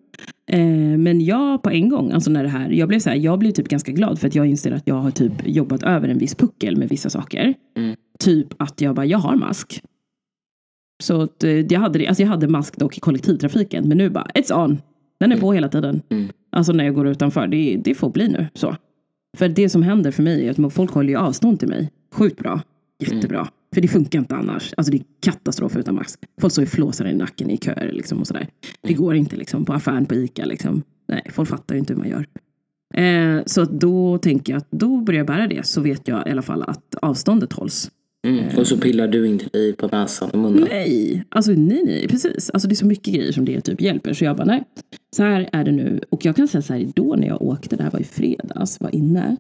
Eh, 0.51 0.99
men 0.99 1.21
jag 1.21 1.63
på 1.63 1.71
en 1.71 1.89
gång, 1.89 2.13
alltså 2.13 2.31
när 2.31 2.43
det 2.43 2.49
här, 2.49 2.71
jag 2.71 2.89
blev 2.89 2.99
så 2.99 3.11
här, 3.11 3.17
jag 3.17 3.39
blev 3.39 3.51
typ 3.51 3.69
ganska 3.69 3.93
glad 3.93 4.19
för 4.19 4.29
att 4.29 4.35
jag 4.35 4.47
inser 4.47 4.73
att 4.73 4.87
jag 4.87 4.95
har 4.95 5.11
typ 5.11 5.33
jobbat 5.45 5.83
över 5.83 6.09
en 6.09 6.19
viss 6.19 6.35
puckel 6.35 6.77
med 6.77 6.89
vissa 6.89 7.11
saker. 7.11 7.55
Mm. 7.77 7.97
Typ 8.19 8.63
att 8.63 8.81
jag 8.81 8.95
bara, 8.95 9.07
jag 9.07 9.19
har 9.19 9.37
mask. 9.37 9.83
Så 11.03 11.23
att, 11.23 11.45
eh, 11.45 11.51
jag, 11.51 11.81
hade, 11.81 12.09
alltså 12.09 12.23
jag 12.23 12.29
hade 12.29 12.49
mask 12.49 12.79
dock 12.79 12.97
i 12.97 13.01
kollektivtrafiken, 13.01 13.89
men 13.89 13.99
nu 13.99 14.11
bara, 14.11 14.27
it's 14.35 14.65
on. 14.65 14.79
Den 15.21 15.33
är 15.33 15.37
på 15.37 15.53
hela 15.53 15.69
tiden. 15.69 16.03
Mm. 16.09 16.29
Alltså 16.51 16.73
när 16.73 16.85
jag 16.85 16.95
går 16.95 17.07
utanför, 17.07 17.47
det, 17.47 17.81
det 17.85 17.95
får 17.95 18.11
bli 18.11 18.29
nu. 18.29 18.47
så. 18.55 18.77
För 19.37 19.49
det 19.49 19.69
som 19.69 19.83
händer 19.83 20.11
för 20.11 20.23
mig 20.23 20.47
är 20.49 20.67
att 20.67 20.73
folk 20.73 20.91
håller 20.91 21.09
ju 21.09 21.17
avstånd 21.17 21.59
till 21.59 21.69
mig. 21.69 21.91
Sjukt 22.15 22.39
bra. 22.39 22.61
Jättebra. 22.99 23.49
För 23.75 23.81
det 23.81 23.89
funkar 23.89 24.19
inte 24.19 24.37
annars. 24.37 24.75
Alltså 24.77 24.93
det 24.93 24.99
är 24.99 25.05
katastrof 25.21 25.77
utan 25.77 25.95
mask. 25.95 26.21
Folk 26.41 26.53
står 26.53 26.65
ju 26.65 26.69
flåsar 26.69 27.07
i 27.07 27.15
nacken 27.15 27.51
i 27.51 27.59
köer 27.59 27.93
liksom 27.93 28.21
och 28.21 28.27
sådär. 28.27 28.49
Det 28.83 28.95
går 28.95 29.15
inte 29.15 29.37
liksom 29.37 29.65
på 29.65 29.73
affären 29.73 30.07
på 30.07 30.15
Ica 30.15 30.45
liksom. 30.45 30.83
Nej, 31.09 31.23
folk 31.31 31.49
fattar 31.49 31.75
ju 31.75 31.79
inte 31.79 31.93
hur 31.93 32.01
man 32.01 32.09
gör. 32.09 32.27
Eh, 32.95 33.43
så 33.47 33.65
då 33.65 34.19
tänker 34.19 34.53
jag 34.53 34.59
att 34.59 34.71
då 34.71 34.97
börjar 34.97 35.19
jag 35.19 35.27
bära 35.27 35.47
det 35.47 35.67
så 35.67 35.81
vet 35.81 36.09
jag 36.09 36.29
i 36.29 36.31
alla 36.31 36.43
fall 36.43 36.63
att 36.63 36.95
avståndet 37.03 37.53
hålls. 37.53 37.91
Mm. 38.27 38.59
Och 38.59 38.67
så 38.67 38.77
pillar 38.77 39.09
du 39.09 39.29
inte 39.29 39.49
dig 39.53 39.73
på 39.73 39.87
näsan 39.87 40.31
och 40.31 40.39
munnen. 40.39 40.69
Nej, 40.71 41.25
alltså 41.29 41.53
nej, 41.53 41.83
nej, 41.85 42.09
precis. 42.09 42.51
Alltså 42.51 42.69
det 42.69 42.75
är 42.75 42.77
så 42.77 42.87
mycket 42.87 43.15
grejer 43.15 43.33
som 43.33 43.45
det 43.45 43.61
typ 43.61 43.81
hjälper. 43.81 44.13
Så 44.13 44.25
jag 44.25 44.37
bara, 44.37 44.45
nej, 44.45 44.65
så 45.17 45.23
här 45.23 45.49
är 45.53 45.65
det 45.65 45.73
nu. 45.73 46.01
Och 46.11 46.25
jag 46.25 46.37
kan 46.37 46.49
säga 46.49 46.63
så 46.63 46.73
här, 46.73 46.89
då 46.95 47.17
när 47.17 47.27
jag 47.27 47.43
åkte, 47.43 47.77
det 47.77 47.83
här 47.83 47.91
var 47.91 48.01
i 48.01 48.05
fredags, 48.05 48.81
var 48.81 48.95
inne. 48.95 49.37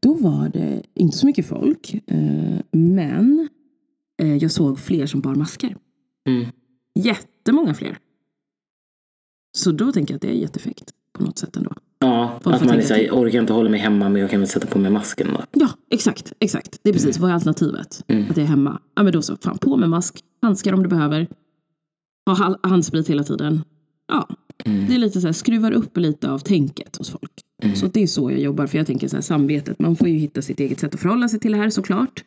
Då 0.00 0.14
var 0.14 0.48
det 0.48 0.82
inte 0.94 1.16
så 1.16 1.26
mycket 1.26 1.46
folk, 1.46 1.94
eh, 2.06 2.60
men 2.72 3.48
eh, 4.22 4.36
jag 4.36 4.50
såg 4.50 4.78
fler 4.78 5.06
som 5.06 5.20
bar 5.20 5.34
masker. 5.34 5.76
Mm. 6.28 6.46
Jättemånga 6.94 7.74
fler. 7.74 7.98
Så 9.56 9.72
då 9.72 9.92
tänker 9.92 10.14
jag 10.14 10.16
att 10.16 10.22
det 10.22 10.28
är 10.28 10.32
jätteeffekt 10.32 10.90
på 11.12 11.24
något 11.24 11.38
sätt 11.38 11.56
ändå. 11.56 11.72
Ja, 11.98 12.40
Folk 12.42 12.56
att 12.56 12.64
man 12.64 12.80
jag 12.88 13.18
orkar 13.18 13.40
inte 13.40 13.52
hålla 13.52 13.70
mig 13.70 13.80
hemma 13.80 14.08
men 14.08 14.20
jag 14.20 14.30
kan 14.30 14.40
väl 14.40 14.48
sätta 14.48 14.66
på 14.66 14.78
mig 14.78 14.90
masken 14.90 15.28
då. 15.32 15.42
Ja, 15.52 15.68
exakt, 15.90 16.32
exakt. 16.40 16.78
Det 16.82 16.90
är 16.90 16.92
precis, 16.92 17.18
vad 17.18 17.30
är 17.30 17.34
alternativet? 17.34 18.04
Att 18.08 18.36
jag 18.36 18.38
är 18.38 18.44
hemma. 18.44 18.80
Ja 18.94 19.02
men 19.02 19.12
då 19.12 19.22
så, 19.22 19.36
fan 19.36 19.58
på 19.58 19.76
med 19.76 19.90
mask, 19.90 20.20
handskar 20.42 20.72
om 20.72 20.82
du 20.82 20.88
behöver. 20.88 21.28
Ha 22.26 22.58
handsprit 22.62 23.08
hela 23.10 23.24
tiden. 23.24 23.64
Ja, 24.08 24.28
det 24.64 24.94
är 24.94 24.98
lite 24.98 25.20
så 25.20 25.28
här, 25.28 25.32
skruvar 25.32 25.72
upp 25.72 25.96
lite 25.96 26.30
av 26.30 26.38
tänket 26.38 26.96
hos 26.96 27.10
folk. 27.10 27.32
Så 27.74 27.86
det 27.86 28.02
är 28.02 28.06
så 28.06 28.30
jag 28.30 28.40
jobbar. 28.40 28.66
För 28.66 28.78
jag 28.78 28.86
tänker 28.86 29.08
så 29.08 29.16
här, 29.16 29.22
samvetet, 29.22 29.78
man 29.78 29.96
får 29.96 30.08
ju 30.08 30.14
hitta 30.14 30.42
sitt 30.42 30.60
eget 30.60 30.80
sätt 30.80 30.94
att 30.94 31.00
förhålla 31.00 31.28
sig 31.28 31.40
till 31.40 31.52
det 31.52 31.58
här 31.58 31.70
såklart. 31.70 32.24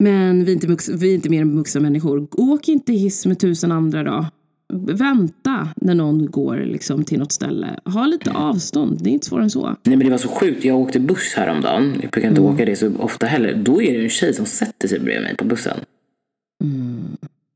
Men 0.00 0.44
vi 0.44 0.52
är 0.52 0.54
inte, 0.54 0.92
vi 0.96 1.10
är 1.10 1.14
inte 1.14 1.28
mer 1.28 1.42
än 1.42 1.56
vuxna 1.56 1.80
människor. 1.80 2.28
Åk 2.30 2.68
inte 2.68 2.92
hiss 2.92 3.26
med 3.26 3.38
tusen 3.38 3.72
andra 3.72 4.02
då. 4.02 4.26
Vänta 4.72 5.68
när 5.76 5.94
någon 5.94 6.30
går 6.30 6.56
liksom 6.56 7.04
till 7.04 7.18
något 7.18 7.32
ställe. 7.32 7.66
Ha 7.84 8.06
lite 8.06 8.30
avstånd, 8.30 8.98
det 9.02 9.10
är 9.10 9.12
inte 9.12 9.26
svårare 9.26 9.44
än 9.44 9.50
så. 9.50 9.76
Nej 9.82 9.96
men 9.96 9.98
det 9.98 10.10
var 10.10 10.18
så 10.18 10.28
sjukt. 10.28 10.64
Jag 10.64 10.78
åkte 10.78 11.00
buss 11.00 11.34
häromdagen. 11.36 11.92
Jag 12.02 12.10
brukar 12.10 12.28
inte 12.28 12.40
åka 12.40 12.64
det 12.64 12.76
så 12.76 12.92
ofta 12.98 13.26
heller. 13.26 13.54
Då 13.54 13.82
är 13.82 13.98
det 13.98 14.04
en 14.04 14.10
tjej 14.10 14.34
som 14.34 14.46
sätter 14.46 14.88
sig 14.88 15.00
bredvid 15.00 15.22
mig 15.22 15.36
på 15.36 15.44
bussen. 15.44 15.76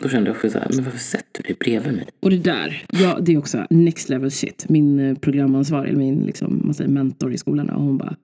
Då 0.02 0.08
kände 0.08 0.30
jag 0.30 0.36
också 0.36 0.50
så 0.50 0.58
här, 0.58 0.70
men 0.74 0.84
varför 0.84 0.98
sätter 0.98 1.42
du 1.42 1.42
dig 1.42 1.56
bredvid 1.60 1.92
mig? 1.92 2.06
Och 2.20 2.30
det 2.30 2.36
där, 2.36 2.84
ja, 2.90 3.18
det 3.22 3.32
är 3.32 3.38
också 3.38 3.66
next 3.70 4.08
level 4.08 4.30
shit. 4.30 4.66
Min 4.68 4.98
eh, 4.98 5.18
programansvarig, 5.18 5.88
eller 5.88 5.98
min 5.98 6.24
liksom, 6.26 6.60
man 6.64 6.74
säger 6.74 6.90
mentor 6.90 7.32
i 7.32 7.38
skolan, 7.38 7.70
och 7.70 7.82
hon 7.82 7.98
bara 7.98 8.16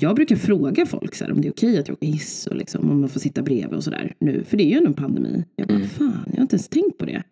jag 0.00 0.16
brukar 0.16 0.36
fråga 0.36 0.86
folk 0.86 1.14
så 1.14 1.24
här, 1.24 1.32
om 1.32 1.40
det 1.40 1.48
är 1.48 1.52
okej 1.52 1.78
att 1.78 1.88
jag 1.88 1.94
åker 1.94 2.06
hiss 2.06 2.46
och 2.46 2.56
liksom, 2.56 2.90
om 2.90 3.00
man 3.00 3.08
får 3.08 3.20
sitta 3.20 3.42
bredvid 3.42 3.76
och 3.76 3.84
sådär 3.84 4.14
nu. 4.18 4.44
För 4.44 4.56
det 4.56 4.62
är 4.64 4.68
ju 4.68 4.76
ändå 4.76 4.86
en 4.88 4.94
pandemi. 4.94 5.44
Jag 5.56 5.68
bara, 5.68 5.80
fan, 5.80 6.24
jag 6.26 6.34
har 6.36 6.42
inte 6.42 6.56
ens 6.56 6.68
tänkt 6.68 6.98
på 6.98 7.04
det. 7.06 7.22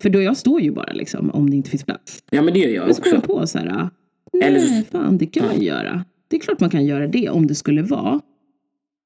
För 0.00 0.10
då 0.10 0.22
jag 0.22 0.36
står 0.36 0.60
ju 0.60 0.70
bara 0.72 0.92
liksom, 0.92 1.30
om 1.30 1.50
det 1.50 1.56
inte 1.56 1.70
finns 1.70 1.84
plats. 1.84 2.22
Ja 2.30 2.42
men 2.42 2.54
det 2.54 2.60
gör 2.60 2.70
jag 2.70 2.86
Men 2.86 2.94
så 2.94 3.02
kom 3.02 3.12
också. 3.12 3.16
jag 3.32 3.40
på 3.40 3.46
så 3.46 3.58
här, 3.58 3.88
nej 4.32 4.42
Eller 4.48 4.82
fan 4.82 5.18
det 5.18 5.26
kan 5.26 5.46
man 5.46 5.60
göra. 5.62 6.04
Det 6.28 6.36
är 6.36 6.40
klart 6.40 6.60
man 6.60 6.70
kan 6.70 6.86
göra 6.86 7.06
det 7.08 7.28
om 7.30 7.46
det 7.46 7.54
skulle 7.54 7.82
vara. 7.82 8.20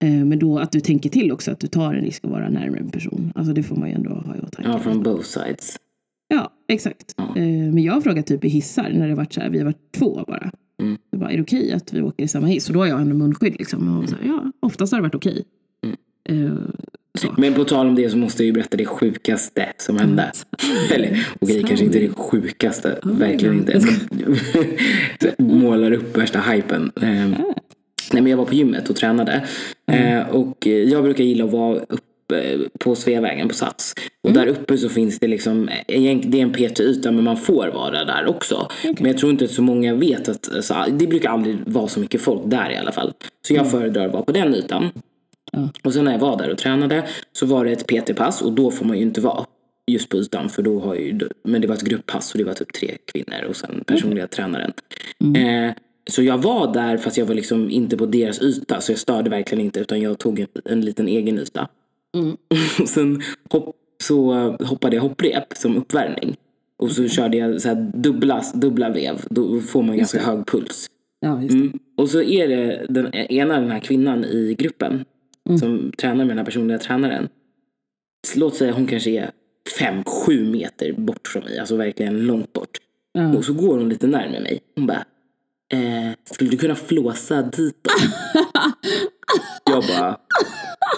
Eh, 0.04 0.10
men 0.24 0.38
då 0.38 0.58
att 0.58 0.72
du 0.72 0.80
tänker 0.80 1.10
till 1.10 1.32
också 1.32 1.50
att 1.50 1.60
du 1.60 1.66
tar 1.66 1.94
en 1.94 2.04
risk 2.04 2.24
att 2.24 2.30
vara 2.30 2.48
närmare 2.48 2.80
en 2.80 2.90
person. 2.90 3.32
Alltså 3.34 3.52
det 3.52 3.62
får 3.62 3.76
man 3.76 3.88
ju 3.88 3.94
ändå 3.94 4.10
ha 4.10 4.36
i 4.36 4.38
åtanke. 4.38 4.70
Ja, 4.70 4.78
från 4.78 5.02
both 5.02 5.22
sides. 5.24 5.76
Ja, 6.28 6.50
exakt. 6.68 7.14
Ja. 7.16 7.24
Eh, 7.36 7.42
Men 7.46 7.78
jag 7.78 7.92
har 7.92 8.00
frågat 8.00 8.26
typ 8.26 8.44
i 8.44 8.48
hissar 8.48 8.90
när 8.94 9.08
det 9.08 9.14
varit 9.14 9.32
så 9.32 9.40
här, 9.40 9.50
vi 9.50 9.58
har 9.58 9.64
varit 9.64 9.92
två 9.92 10.24
bara. 10.26 10.50
Mm. 10.82 10.98
Det 11.10 11.16
bara, 11.16 11.30
är 11.30 11.36
det 11.36 11.42
okej 11.42 11.72
att 11.72 11.92
vi 11.92 12.02
åker 12.02 12.24
i 12.24 12.28
samma 12.28 12.46
hiss? 12.46 12.68
Och 12.68 12.74
då 12.74 12.80
har 12.80 12.86
jag 12.86 13.00
ändå 13.00 13.16
munskydd 13.16 13.54
liksom. 13.58 13.98
Och 13.98 14.08
så 14.08 14.16
här, 14.16 14.28
ja, 14.28 14.52
oftast 14.60 14.92
har 14.92 14.98
det 14.98 15.02
varit 15.02 15.14
okej. 15.14 15.44
Mm. 15.84 16.46
Eh, 16.46 16.58
så. 17.18 17.34
Men 17.36 17.54
på 17.54 17.64
tal 17.64 17.86
om 17.86 17.94
det 17.94 18.10
så 18.10 18.16
måste 18.16 18.42
jag 18.42 18.46
ju 18.46 18.52
berätta 18.52 18.76
det 18.76 18.86
sjukaste 18.86 19.72
som 19.78 19.96
hände. 19.96 20.32
Eller 20.94 21.26
okej, 21.40 21.62
kanske 21.62 21.84
inte 21.84 21.98
det 21.98 22.08
sjukaste. 22.08 22.98
Verkligen 23.02 23.54
inte. 23.54 23.80
Målar 25.42 25.92
upp 25.92 26.16
värsta 26.16 26.40
hypen. 26.40 26.92
Eh, 26.96 27.28
Nej, 28.12 28.22
men 28.22 28.26
jag 28.26 28.36
var 28.36 28.44
på 28.44 28.54
gymmet 28.54 28.90
och 28.90 28.96
tränade. 28.96 29.44
Eh, 29.86 30.28
och 30.28 30.66
jag 30.66 31.02
brukar 31.02 31.24
gilla 31.24 31.44
att 31.44 31.52
vara 31.52 31.76
uppe 31.76 32.13
på 32.78 32.94
Sveavägen 32.94 33.48
på 33.48 33.54
Sats. 33.54 33.94
Och 34.22 34.32
där 34.32 34.46
uppe 34.46 34.78
så 34.78 34.88
finns 34.88 35.18
det 35.18 35.28
liksom, 35.28 35.68
eh, 35.68 36.18
det 36.24 36.38
är 36.38 36.42
en 36.42 36.52
PT-yta 36.52 37.12
men 37.12 37.24
man 37.24 37.36
får 37.36 37.68
vara 37.68 38.04
där 38.04 38.26
också. 38.26 38.68
Men 38.82 39.06
jag 39.06 39.18
tror 39.18 39.32
inte 39.32 39.44
att 39.44 39.50
så 39.50 39.62
många 39.62 39.94
vet 39.94 40.28
att, 40.28 40.54
alltså, 40.54 40.74
det 40.90 41.06
brukar 41.06 41.30
aldrig 41.30 41.58
vara 41.66 41.88
så 41.88 42.00
mycket 42.00 42.20
folk 42.20 42.42
där 42.44 42.70
i 42.70 42.76
alla 42.76 42.92
fall. 42.92 43.12
Så 43.46 43.54
jag 43.54 43.70
föredrar 43.70 44.06
att 44.06 44.12
vara 44.12 44.22
på 44.22 44.32
den 44.32 44.54
ytan. 44.54 44.90
Ja. 45.52 45.68
Och 45.84 45.92
sen 45.92 46.04
när 46.04 46.12
jag 46.12 46.18
var 46.18 46.38
där 46.38 46.50
och 46.50 46.58
tränade 46.58 47.04
så 47.32 47.46
var 47.46 47.64
det 47.64 47.72
ett 47.72 47.86
PT-pass 47.86 48.42
och 48.42 48.52
då 48.52 48.70
får 48.70 48.84
man 48.84 48.96
ju 48.96 49.02
inte 49.02 49.20
vara 49.20 49.46
just 49.86 50.08
på 50.08 50.16
ytan 50.16 50.48
för 50.48 50.62
då 50.62 50.80
har 50.80 50.94
ju, 50.94 51.18
men 51.44 51.60
det 51.60 51.66
var 51.66 51.74
ett 51.74 51.82
grupppass 51.82 52.32
och 52.32 52.38
det 52.38 52.44
var 52.44 52.54
typ 52.54 52.72
tre 52.72 52.96
kvinnor 53.12 53.44
och 53.48 53.56
sen 53.56 53.84
personliga 53.86 54.26
tränaren. 54.26 54.72
Eh, 55.36 55.74
så 56.10 56.22
jag 56.22 56.38
var 56.38 56.72
där 56.72 56.98
fast 56.98 57.16
jag 57.16 57.26
var 57.26 57.34
liksom 57.34 57.70
inte 57.70 57.96
på 57.96 58.06
deras 58.06 58.42
yta 58.42 58.80
så 58.80 58.92
jag 58.92 58.98
störde 58.98 59.30
verkligen 59.30 59.64
inte 59.64 59.80
utan 59.80 60.00
jag 60.00 60.18
tog 60.18 60.40
en, 60.40 60.46
en 60.64 60.80
liten 60.80 61.08
egen 61.08 61.38
yta. 61.38 61.68
Och 62.14 62.88
sen 62.88 63.22
hopp, 63.50 63.76
så 64.02 64.32
hoppade 64.60 64.96
jag 64.96 65.02
hopprep 65.02 65.56
som 65.56 65.76
uppvärmning. 65.76 66.36
Och 66.76 66.90
så 66.90 67.08
körde 67.08 67.36
jag 67.36 67.60
så 67.60 67.68
här 67.68 67.90
dubbla, 67.94 68.42
dubbla 68.54 68.90
vev. 68.90 69.26
Då 69.30 69.60
får 69.60 69.82
man 69.82 69.96
ganska 69.96 70.20
hög 70.20 70.46
puls. 70.46 70.86
Ja, 71.20 71.42
just. 71.42 71.54
Mm. 71.54 71.78
Och 71.96 72.10
så 72.10 72.22
är 72.22 72.48
det 72.48 72.86
den 72.88 73.14
ena 73.14 73.60
den 73.60 73.70
här 73.70 73.80
kvinnan 73.80 74.24
i 74.24 74.54
gruppen 74.58 75.04
som 75.60 75.92
tränar 75.98 76.16
med 76.16 76.28
den 76.28 76.38
här 76.38 76.44
personliga 76.44 76.78
tränaren. 76.78 77.28
Låt 78.36 78.54
säga 78.56 78.72
hon 78.72 78.86
kanske 78.86 79.10
är 79.10 79.30
fem, 79.78 80.04
sju 80.04 80.44
meter 80.50 80.92
bort 80.92 81.28
från 81.28 81.44
mig. 81.44 81.58
Alltså 81.58 81.76
verkligen 81.76 82.26
långt 82.26 82.52
bort. 82.52 82.78
Ja. 83.12 83.36
Och 83.36 83.44
så 83.44 83.52
går 83.52 83.78
hon 83.78 83.88
lite 83.88 84.06
närmare 84.06 84.40
mig. 84.40 84.60
Hon 84.76 84.86
bara, 84.86 85.04
eh, 85.72 86.12
skulle 86.32 86.50
du 86.50 86.56
kunna 86.56 86.74
flåsa 86.74 87.42
ditåt? 87.42 87.92
jag 89.64 89.84
bara, 89.84 90.16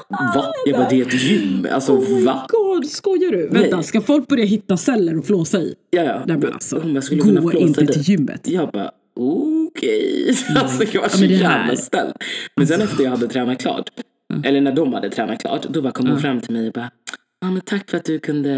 va? 0.08 0.52
Jag 0.66 0.76
bara, 0.76 0.88
det 0.88 1.00
är 1.00 1.06
ett 1.06 1.22
gym. 1.22 1.66
Alltså 1.72 1.96
va? 2.24 2.46
God, 2.48 2.86
skojar 2.86 3.30
du? 3.32 3.48
Vänta, 3.48 3.82
ska 3.82 4.00
folk 4.00 4.28
börja 4.28 4.44
hitta 4.44 4.76
celler 4.76 5.18
och 5.18 5.26
flåsa 5.26 5.60
i? 5.60 5.74
Ja, 5.90 6.02
ja. 6.02 6.22
Nej 6.26 6.36
men 6.36 6.52
alltså, 6.52 6.78
Hon 6.78 6.94
bara, 6.94 7.02
skulle 7.02 7.20
du 7.22 7.28
kunna 7.28 7.40
gå 7.40 7.50
flåsa 7.50 7.66
inte 7.66 7.80
dit? 7.80 7.92
till 7.92 8.02
gymmet. 8.02 8.48
Jag 8.48 8.70
bara 8.70 8.90
okej. 9.16 10.36
Alltså 10.56 10.84
jag 10.92 11.02
var 11.02 11.08
så 11.08 11.20
men 11.20 11.28
det 11.28 11.34
jävla 11.34 11.76
snäll. 11.76 12.12
Men 12.56 12.66
sen 12.66 12.80
efter 12.80 13.04
jag 13.04 13.10
hade 13.10 13.28
tränat 13.28 13.60
klart, 13.60 13.90
eller 14.44 14.60
när 14.60 14.72
de 14.72 14.92
hade 14.92 15.10
tränat 15.10 15.40
klart, 15.40 15.66
då 15.68 15.82
bara 15.82 15.92
kom 15.92 16.06
hon 16.10 16.20
fram 16.20 16.40
till 16.40 16.52
mig 16.52 16.66
och 16.66 16.72
bara 16.72 16.90
Ja 17.40 17.50
men 17.50 17.60
tack 17.60 17.90
för 17.90 17.96
att 17.96 18.04
du 18.04 18.18
kunde 18.18 18.54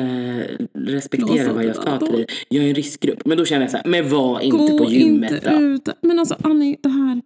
respektera 0.75 1.35
Blåsa 1.35 1.53
vad 1.53 1.65
jag 1.65 1.77
sa 1.77 1.99
till 1.99 2.13
dig. 2.13 2.27
Jag 2.49 2.65
är 2.65 2.69
en 2.69 2.75
riskgrupp. 2.75 3.27
Men 3.27 3.39
då 3.39 3.45
kände 3.45 3.65
jag 3.65 3.71
så 3.71 3.77
här, 3.77 3.87
men 3.87 4.09
var 4.09 4.41
inte 4.41 4.59
Gå 4.59 4.79
på 4.79 4.91
gymmet 4.91 5.31
inte 5.33 5.51
då. 5.51 5.63
ut. 5.63 5.89
Men 6.03 6.19
alltså 6.19 6.37
Annie, 6.43 6.77
det 6.83 6.89
här. 6.89 7.23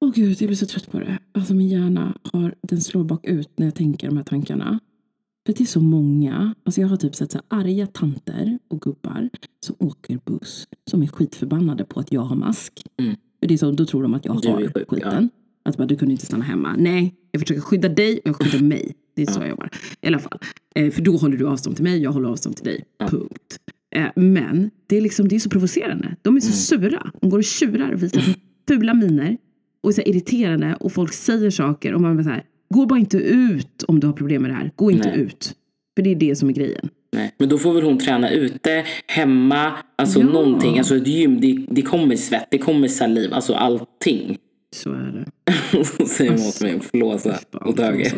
Åh 0.00 0.12
gud, 0.14 0.42
jag 0.42 0.48
blir 0.48 0.56
så 0.56 0.66
trött 0.66 0.90
på 0.90 0.98
det. 1.00 1.18
Alltså 1.32 1.54
min 1.54 1.68
hjärna 1.68 2.18
har, 2.32 2.54
den 2.62 2.80
slår 2.80 3.04
bakut 3.04 3.50
när 3.56 3.66
jag 3.66 3.74
tänker 3.74 4.06
de 4.06 4.16
här 4.16 4.24
tankarna. 4.24 4.80
För 5.46 5.52
det 5.52 5.60
är 5.64 5.66
så 5.66 5.80
många, 5.80 6.54
alltså 6.64 6.80
jag 6.80 6.88
har 6.88 6.96
typ 6.96 7.14
sett 7.14 7.32
så 7.32 7.40
här 7.50 7.60
arga 7.60 7.86
tanter 7.86 8.58
och 8.68 8.80
gubbar 8.80 9.30
som 9.66 9.76
åker 9.78 10.20
buss 10.24 10.68
som 10.90 11.02
är 11.02 11.06
skitförbannade 11.06 11.84
på 11.84 12.00
att 12.00 12.12
jag 12.12 12.20
har 12.20 12.36
mask. 12.36 12.82
Mm. 13.00 13.16
För 13.40 13.48
det 13.48 13.54
är 13.54 13.58
så, 13.58 13.70
då 13.70 13.86
tror 13.86 14.02
de 14.02 14.14
att 14.14 14.24
jag 14.24 14.42
Du 14.42 14.48
har 14.48 14.60
sjuk, 14.60 14.88
skiten. 14.88 15.30
Att 15.64 15.76
bara, 15.76 15.86
du 15.86 15.96
kunde 15.96 16.12
inte 16.12 16.26
stanna 16.26 16.44
hemma. 16.44 16.74
Nej, 16.78 17.14
jag 17.30 17.40
försöker 17.42 17.60
skydda 17.60 17.88
dig 17.88 18.14
och 18.18 18.28
jag 18.28 18.36
skyddar 18.36 18.64
mig. 18.64 18.94
Det 19.16 19.22
är 19.22 19.26
så 19.26 19.40
jag 19.40 19.48
jobbar. 19.48 19.70
I 20.00 20.06
alla 20.06 20.18
fall. 20.18 20.38
Eh, 20.74 20.90
för 20.90 21.02
då 21.02 21.16
håller 21.16 21.36
du 21.36 21.46
avstånd 21.48 21.76
till 21.76 21.84
mig, 21.84 22.02
jag 22.02 22.12
håller 22.12 22.28
avstånd 22.28 22.56
till 22.56 22.64
dig. 22.64 22.84
Punkt. 23.10 23.58
Eh, 23.96 24.06
men 24.16 24.70
det 24.86 24.96
är, 24.96 25.00
liksom, 25.00 25.28
det 25.28 25.34
är 25.36 25.40
så 25.40 25.50
provocerande. 25.50 26.16
De 26.22 26.36
är 26.36 26.40
så 26.40 26.52
sura. 26.52 27.10
De 27.20 27.30
går 27.30 27.38
och 27.38 27.44
tjurar 27.44 27.92
och 27.92 28.02
visar 28.02 28.22
fula 28.68 28.94
miner. 28.94 29.36
Och 29.82 29.90
är 29.90 29.94
så 29.94 30.00
irriterande 30.02 30.76
och 30.80 30.92
folk 30.92 31.12
säger 31.12 31.50
saker 31.50 31.94
och 31.94 32.00
man 32.00 32.16
bara 32.16 32.24
så 32.24 32.30
här, 32.30 32.42
gå 32.74 32.86
bara 32.86 32.98
inte 32.98 33.16
ut 33.18 33.82
om 33.88 34.00
du 34.00 34.06
har 34.06 34.14
problem 34.14 34.42
med 34.42 34.50
det 34.50 34.54
här. 34.54 34.70
Gå 34.76 34.90
inte 34.90 35.08
Nej. 35.08 35.20
ut. 35.20 35.54
För 35.96 36.02
det 36.02 36.10
är 36.10 36.14
det 36.16 36.36
som 36.36 36.48
är 36.48 36.52
grejen. 36.52 36.88
Nej. 37.12 37.34
Men 37.38 37.48
då 37.48 37.58
får 37.58 37.74
väl 37.74 37.82
hon 37.82 37.98
träna 37.98 38.30
ute, 38.30 38.84
hemma, 39.06 39.72
alltså 39.96 40.20
Ja. 40.20 40.26
någonting. 40.26 40.78
Alltså 40.78 40.96
ett 40.96 41.06
gym, 41.06 41.40
det, 41.40 41.66
det 41.70 41.82
kommer 41.82 42.16
svett, 42.16 42.46
det 42.50 42.58
kommer 42.58 42.88
saliv, 42.88 43.32
alltså 43.34 43.54
allting. 43.54 44.38
Så 44.74 44.92
är 44.92 45.26
det. 45.44 45.52
Så 45.84 46.06
säger 46.06 46.30
hon 46.30 46.40
åt 46.40 46.60
mig 46.60 46.76
att 46.76 46.84
flåsa 46.84 47.38
åt 47.64 47.80
höger. 47.80 48.12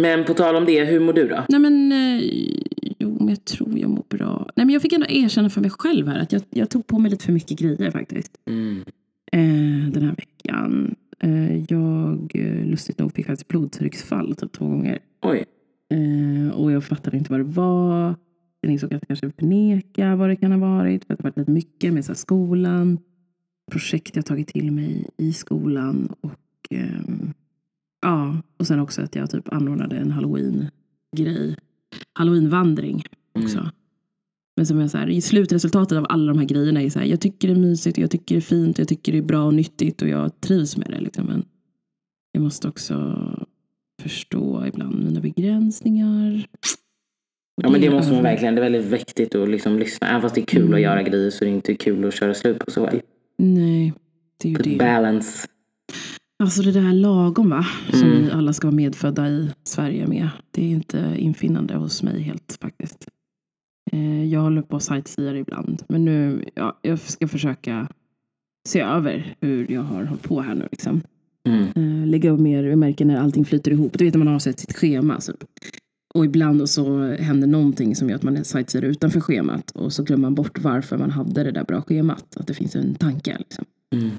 Men 0.00 0.24
på 0.24 0.34
tal 0.34 0.56
om 0.56 0.64
det, 0.64 0.84
hur 0.84 1.00
mår 1.00 1.12
du 1.12 1.28
då? 1.28 1.44
Nej 1.48 1.60
men, 1.60 1.92
eh, 1.92 2.20
jo 2.98 3.16
men 3.18 3.28
jag 3.28 3.44
tror 3.44 3.78
jag 3.78 3.90
mår 3.90 4.04
bra. 4.08 4.50
Nej 4.56 4.66
men 4.66 4.72
jag 4.72 4.82
fick 4.82 4.92
ändå 4.92 5.06
erkänna 5.06 5.50
för 5.50 5.60
mig 5.60 5.70
själv 5.70 6.08
här 6.08 6.20
att 6.20 6.32
jag, 6.32 6.42
jag 6.50 6.70
tog 6.70 6.86
på 6.86 6.98
mig 6.98 7.10
lite 7.10 7.24
för 7.24 7.32
mycket 7.32 7.58
grejer 7.58 7.90
faktiskt. 7.90 8.32
Mm. 8.48 8.84
Eh, 9.32 9.92
den 9.92 10.02
här 10.02 10.14
veckan. 10.16 10.94
Eh, 11.18 11.56
jag, 11.68 12.30
eh, 12.34 12.66
lustigt 12.66 12.98
nog, 12.98 13.12
fick 13.12 13.26
faktiskt 13.26 13.48
blodtrycksfall 13.48 14.36
typ 14.36 14.52
två 14.52 14.64
gånger. 14.64 14.98
Oj. 15.22 15.44
Eh, 15.90 16.50
och 16.54 16.72
jag 16.72 16.84
fattade 16.84 17.16
inte 17.16 17.32
vad 17.32 17.40
det 17.40 17.44
var. 17.44 18.14
Jag 18.60 18.72
insåg 18.72 18.94
att 18.94 19.02
jag 19.02 19.08
kanske 19.08 19.30
förneka 19.30 20.16
vad 20.16 20.28
det 20.28 20.36
kan 20.36 20.52
ha 20.52 20.58
varit. 20.58 21.04
För 21.04 21.14
att 21.14 21.18
det 21.18 21.24
har 21.24 21.30
varit 21.30 21.38
lite 21.38 21.50
mycket 21.50 21.92
med 21.92 22.04
så 22.04 22.14
skolan. 22.14 22.98
Projekt 23.70 24.16
jag 24.16 24.26
tagit 24.26 24.48
till 24.48 24.72
mig 24.72 25.08
i 25.16 25.32
skolan. 25.32 26.14
Och 26.20 26.38
ehm, 26.70 27.32
ja, 28.02 28.42
och 28.56 28.66
sen 28.66 28.80
också 28.80 29.02
att 29.02 29.14
jag 29.14 29.30
typ 29.30 29.52
anordnade 29.52 29.96
en 29.96 30.10
halloween-grej. 30.10 31.56
Halloweenvandring 32.12 33.02
också. 33.32 33.70
Men 34.56 34.66
som 34.66 34.78
är 34.78 34.88
så 34.88 34.98
här, 34.98 35.08
i 35.08 35.20
slutresultatet 35.20 35.98
av 35.98 36.06
alla 36.08 36.32
de 36.32 36.38
här 36.38 36.46
grejerna 36.46 36.82
är 36.82 36.90
så 36.90 36.98
här, 36.98 37.06
jag 37.06 37.20
tycker 37.20 37.48
det 37.48 37.54
är 37.54 37.58
mysigt, 37.58 37.98
jag 37.98 38.10
tycker 38.10 38.34
det 38.34 38.38
är 38.38 38.40
fint, 38.40 38.78
jag 38.78 38.88
tycker 38.88 39.12
det 39.12 39.18
är 39.18 39.22
bra 39.22 39.44
och 39.44 39.54
nyttigt 39.54 40.02
och 40.02 40.08
jag 40.08 40.40
trivs 40.40 40.76
med 40.76 40.90
det. 40.90 41.00
Liksom. 41.00 41.26
Men 41.26 41.44
jag 42.32 42.42
måste 42.42 42.68
också 42.68 42.94
förstå 44.00 44.66
ibland 44.66 45.04
mina 45.04 45.20
begränsningar. 45.20 46.46
Och 47.56 47.64
Ja 47.64 47.70
men 47.70 47.80
det 47.80 47.90
måste 47.90 48.12
man 48.12 48.22
verkligen. 48.22 48.54
Det 48.54 48.60
är 48.60 48.70
väldigt 48.70 48.92
viktigt 48.92 49.34
att 49.34 49.48
liksom 49.48 49.78
lyssna. 49.78 50.08
Även 50.08 50.22
fast 50.22 50.34
det 50.34 50.40
är 50.40 50.46
kul 50.46 50.74
att 50.74 50.80
göra 50.80 51.02
grejer 51.02 51.30
så 51.30 51.44
är 51.44 51.48
det 51.48 51.54
inte 51.54 51.74
kul 51.74 52.04
att 52.08 52.14
köra 52.14 52.34
slut 52.34 52.58
på 52.58 52.70
sig 52.70 52.86
själv. 52.86 53.00
Nej, 53.38 53.92
det 54.42 54.48
är 54.48 54.50
ju 54.50 54.56
Put 54.56 54.64
det. 54.64 54.76
balance. 54.76 55.48
Alltså 56.42 56.62
det 56.62 56.72
där 56.72 56.92
lagom 56.92 57.50
va? 57.50 57.66
Som 57.90 58.02
Mm. 58.02 58.22
vi 58.24 58.30
alla 58.30 58.52
ska 58.52 58.66
vara 58.66 58.74
medfödda 58.76 59.28
i 59.28 59.50
Sverige 59.64 60.06
med. 60.06 60.28
Det 60.50 60.62
är 60.64 60.68
inte 60.70 61.14
infinnande 61.18 61.74
hos 61.74 62.02
mig 62.02 62.22
helt 62.22 62.58
faktiskt. 62.60 63.08
Eh, 63.92 64.24
Jag 64.24 64.40
håller 64.40 64.62
på 64.62 64.74
och 64.76 64.82
sightseear 64.82 65.34
ibland. 65.34 65.82
Men 65.88 66.04
nu, 66.04 66.44
ja, 66.54 66.78
jag 66.82 66.98
ska 67.00 67.28
försöka 67.28 67.88
se 68.68 68.80
över 68.80 69.34
hur 69.40 69.72
jag 69.72 69.82
har 69.82 70.04
hållit 70.04 70.22
på 70.22 70.40
här 70.40 70.54
nu 70.54 70.68
liksom. 70.70 71.02
Mm. 71.48 72.02
Eh, 72.02 72.06
lägga 72.08 72.30
upp 72.30 72.40
mer, 72.40 72.64
jag 72.64 72.78
märker 72.78 73.04
när 73.04 73.16
allting 73.20 73.44
flyter 73.44 73.70
ihop. 73.70 73.98
Du 73.98 74.04
vet 74.04 74.14
när 74.14 74.18
man 74.24 74.32
har 74.32 74.38
sett 74.38 74.60
sitt 74.60 74.76
schema. 74.76 75.20
Så. 75.20 75.32
Och 76.14 76.24
ibland 76.24 76.70
så 76.70 77.12
händer 77.12 77.48
någonting 77.48 77.96
som 77.96 78.08
gör 78.08 78.16
att 78.16 78.22
man 78.22 78.44
sightseer 78.44 78.82
utanför 78.82 79.20
schemat. 79.20 79.70
Och 79.70 79.92
så 79.92 80.02
glömmer 80.02 80.22
man 80.22 80.34
bort 80.34 80.58
varför 80.58 80.98
man 80.98 81.10
hade 81.10 81.44
det 81.44 81.50
där 81.50 81.64
bra 81.64 81.82
schemat. 81.82 82.36
Att 82.36 82.46
det 82.46 82.54
finns 82.54 82.76
en 82.76 82.94
tanke. 82.94 83.36
Liksom. 83.38 83.64
Mm. 83.92 84.10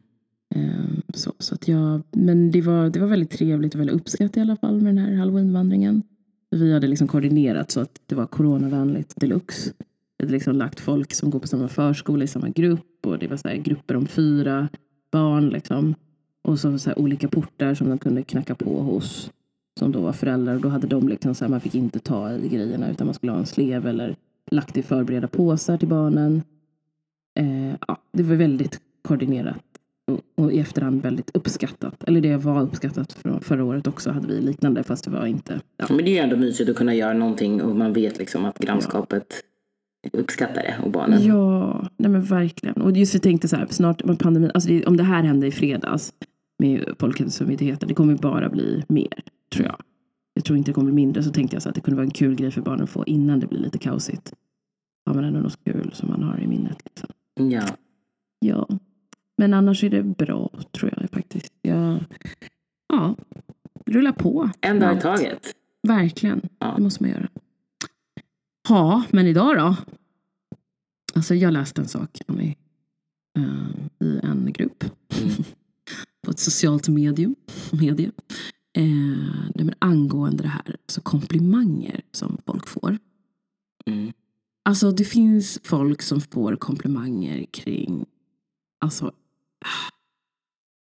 Ehm, 0.56 1.01
Så, 1.13 1.34
så 1.40 1.56
att 1.56 1.68
jag, 1.68 2.01
men 2.12 2.51
det 2.51 2.62
var, 2.62 2.90
det 2.90 3.00
var 3.00 3.08
väldigt 3.08 3.32
trevligt 3.32 3.74
och 3.74 3.80
väldigt 3.80 3.96
uppskattat 3.96 4.38
i 4.38 4.40
alla 4.40 4.56
fall 4.56 4.82
med 4.82 4.96
den 4.96 5.06
här 5.06 5.16
halloweenvandringen. 5.16 6.04
Vi 6.51 6.74
hade 6.74 6.88
liksom 6.88 7.08
koordinerat 7.08 7.72
så 7.72 7.80
att 7.80 8.01
det 8.06 8.16
var 8.16 8.28
coronavänligt 8.28 9.13
deluxe. 9.16 9.72
Vi 10.18 10.25
hade 10.25 10.34
liksom 10.34 10.56
lagt 10.56 10.80
folk 10.80 11.13
som 11.13 11.30
går 11.30 11.40
på 11.40 11.48
samma 11.48 11.68
förskola 11.68 12.24
i 12.24 12.28
samma 12.28 12.50
grupp 12.50 13.06
och 13.06 13.20
det 13.20 13.28
var 13.28 13.38
så 13.38 13.50
grupper 13.63 13.96
om 13.96 14.08
fyra 14.08 14.68
barn 15.12 15.50
liksom. 15.50 15.96
Och 16.44 16.60
så, 16.60 16.80
så 16.80 16.90
här 16.90 17.00
olika 17.00 17.28
portar 17.28 17.74
som 17.74 17.90
de 17.90 17.98
kunde 17.98 18.24
knacka 18.24 18.56
på 18.56 18.82
hos. 18.82 19.32
Som 19.80 19.92
då 19.92 20.02
var 20.02 20.14
föräldrar 20.14 20.56
och 20.56 20.62
då 20.62 20.70
hade 20.70 20.88
de 20.88 21.08
liksom 21.08 21.36
så 21.36 21.46
här, 21.46 21.50
man 21.50 21.62
fick 21.62 21.76
inte 21.76 22.00
ta 22.00 22.32
i 22.32 22.48
grejerna 22.48 22.92
utan 22.92 23.08
man 23.08 23.14
skulle 23.14 23.32
ha 23.32 23.40
en 23.40 23.46
slev 23.46 23.88
eller 23.88 24.16
lagt 24.52 24.78
i 24.78 24.84
förberedda 24.84 25.28
påsar 25.28 25.78
till 25.78 25.88
barnen. 25.88 26.42
Eh, 27.40 27.76
ja, 27.88 27.98
det 28.12 28.24
var 28.24 28.36
väldigt 28.36 28.80
koordinerat 29.02 29.64
och, 30.12 30.44
och 30.44 30.52
i 30.52 30.60
efterhand 30.60 31.02
väldigt 31.02 31.32
uppskattat. 31.34 32.04
Eller 32.04 32.22
det 32.22 32.38
var 32.38 32.62
uppskattat 32.62 33.14
från 33.14 33.42
förra 33.42 33.64
året 33.64 33.88
också 33.88 34.12
hade 34.12 34.28
vi 34.28 34.42
liknande 34.42 34.84
fast 34.84 35.04
det 35.04 35.12
var 35.12 35.26
inte. 35.26 35.60
Ja. 35.78 35.86
Men 35.90 35.98
det 35.98 36.12
är 36.12 36.14
ju 36.14 36.18
ändå 36.18 36.38
mysigt 36.38 36.70
att 36.70 36.76
kunna 36.76 36.94
göra 36.94 37.14
någonting 37.14 37.62
och 37.62 37.76
man 37.76 37.94
vet 37.94 38.18
liksom 38.18 38.46
att 38.46 38.60
grannskapet 38.60 39.44
uppskattar 40.14 40.64
det 40.64 40.76
och 40.84 40.92
barnen. 40.92 41.26
Ja, 41.26 41.88
nej 41.98 42.12
men 42.12 42.24
verkligen. 42.24 42.82
Och 42.82 42.98
just 42.98 43.14
jag 43.14 43.24
tänkte 43.24 43.48
så 43.48 43.56
här, 43.56 43.68
snart 43.70 44.04
med 44.04 44.20
pandemin, 44.20 44.52
alltså 44.54 44.70
det, 44.70 44.86
om 44.86 44.98
det 44.98 45.04
här 45.04 45.24
händer 45.24 45.48
i 45.48 45.52
fredags 45.52 46.14
med 46.62 46.96
Folkhälsomyndigheten, 47.00 47.88
det 47.88 47.94
kommer 47.96 48.15
bara 48.15 48.50
bli 48.50 48.84
mer, 48.88 49.24
tror 49.53 49.65
jag. 49.65 49.82
Jag 50.34 50.46
tror 50.46 50.58
inte 50.58 50.72
det 50.72 50.74
kommer 50.75 50.91
bli 50.91 50.96
mindre, 50.96 51.24
så 51.24 51.32
tänkte 51.32 51.56
jag 51.56 51.63
så 51.63 51.70
att 51.70 51.75
det 51.75 51.82
kunde 51.82 51.96
vara 51.96 52.06
en 52.06 52.12
kul 52.12 52.36
grej 52.36 52.51
för 52.51 52.62
barnen 52.62 52.84
att 52.84 52.89
få 52.89 53.06
innan 53.06 53.39
det 53.39 53.48
blir 53.48 53.60
lite 53.60 53.77
kaosigt. 53.77 54.34
Har 55.06 55.13
man 55.13 55.24
ändå 55.24 55.39
något 55.39 55.63
kul 55.63 55.91
som 55.94 56.10
man 56.10 56.24
har 56.24 56.39
i 56.39 56.48
minnet. 56.48 56.77
Liksom. 56.86 57.10
Ja. 57.51 57.63
Ja, 58.39 58.68
men 59.38 59.53
annars 59.53 59.84
är 59.84 59.89
det 59.89 60.03
bra, 60.03 60.50
tror 60.72 60.94
jag 60.98 61.10
faktiskt. 61.10 61.53
Jag, 61.62 62.00
ja, 62.88 63.15
rulla 63.86 64.13
på. 64.13 64.50
En 64.62 64.80
dag 64.80 64.98
i 64.98 65.01
taget. 65.01 65.56
Verkligen, 65.88 66.41
Ja. 66.60 66.74
det 66.77 66.84
måste 66.84 67.03
man 67.03 67.12
göra. 67.12 67.27
Ja, 68.70 69.03
men 69.12 69.27
idag 69.27 69.58
då? 69.58 69.75
Alltså 71.15 71.36
jag 71.36 71.53
läste 71.53 71.82
en 71.82 71.88
sak 71.88 72.22
Annie, 72.27 72.56
eh, 73.38 74.08
i 74.08 74.20
en 74.24 74.53
grupp 74.53 74.84
socialt 76.42 76.88
medium, 76.88 77.36
medie. 77.72 78.12
Eh, 78.78 79.42
angående 79.80 80.44
det 80.44 80.50
här, 80.50 80.76
alltså 80.86 81.02
komplimanger 81.02 82.02
som 82.12 82.38
folk 82.46 82.68
får. 82.68 82.98
Mm. 83.86 84.14
Alltså 84.66 84.92
det 84.92 85.06
finns 85.06 85.60
folk 85.64 86.02
som 86.02 86.22
får 86.22 86.56
komplimanger 86.56 87.46
kring 87.51 88.06
alltså, 88.80 89.12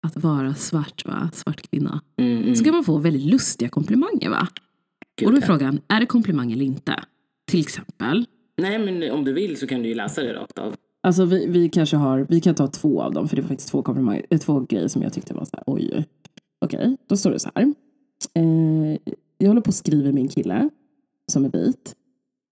att 0.06 0.16
vara 0.16 0.54
svart, 0.54 1.06
va? 1.06 1.30
svart 1.32 1.70
kvinna. 1.70 2.02
Mm, 2.16 2.42
mm. 2.42 2.54
Så 2.54 2.64
kan 2.64 2.74
man 2.74 2.84
få 2.84 2.98
väldigt 2.98 3.30
lustiga 3.30 3.68
komplimanger 3.68 4.30
va? 4.30 4.48
Gud, 5.16 5.26
Och 5.26 5.32
då 5.32 5.38
är 5.38 5.42
frågan, 5.42 5.80
är 5.88 6.00
det 6.00 6.06
komplimang 6.06 6.52
eller 6.52 6.64
inte? 6.64 7.04
Till 7.46 7.60
exempel. 7.60 8.26
Nej 8.56 8.78
men 8.78 9.10
om 9.10 9.24
du 9.24 9.32
vill 9.32 9.56
så 9.56 9.66
kan 9.66 9.82
du 9.82 9.88
ju 9.88 9.94
läsa 9.94 10.22
det 10.22 10.34
rakt 10.34 10.58
av. 10.58 10.76
Alltså 11.08 11.24
vi, 11.24 11.46
vi 11.46 11.68
kanske 11.68 11.96
har, 11.96 12.26
vi 12.28 12.40
kan 12.40 12.54
ta 12.54 12.66
två 12.66 13.02
av 13.02 13.12
dem 13.12 13.28
för 13.28 13.36
det 13.36 13.42
var 13.42 13.48
faktiskt 13.48 13.68
två 13.68 13.82
komplimanger, 13.82 14.26
eh, 14.30 14.38
två 14.38 14.60
grejer 14.60 14.88
som 14.88 15.02
jag 15.02 15.12
tyckte 15.12 15.34
var 15.34 15.44
så 15.44 15.50
här, 15.52 15.64
oj. 15.66 15.86
Okej, 15.86 16.06
Okej, 16.60 16.96
då 17.06 17.16
står 17.16 17.30
det 17.30 17.38
så 17.38 17.50
här. 17.54 17.74
Eh, 18.34 18.98
jag 19.38 19.48
håller 19.48 19.60
på 19.60 19.68
att 19.68 19.74
skriva 19.74 20.12
min 20.12 20.28
kille 20.28 20.70
som 21.32 21.44
är 21.44 21.50
vit 21.50 21.94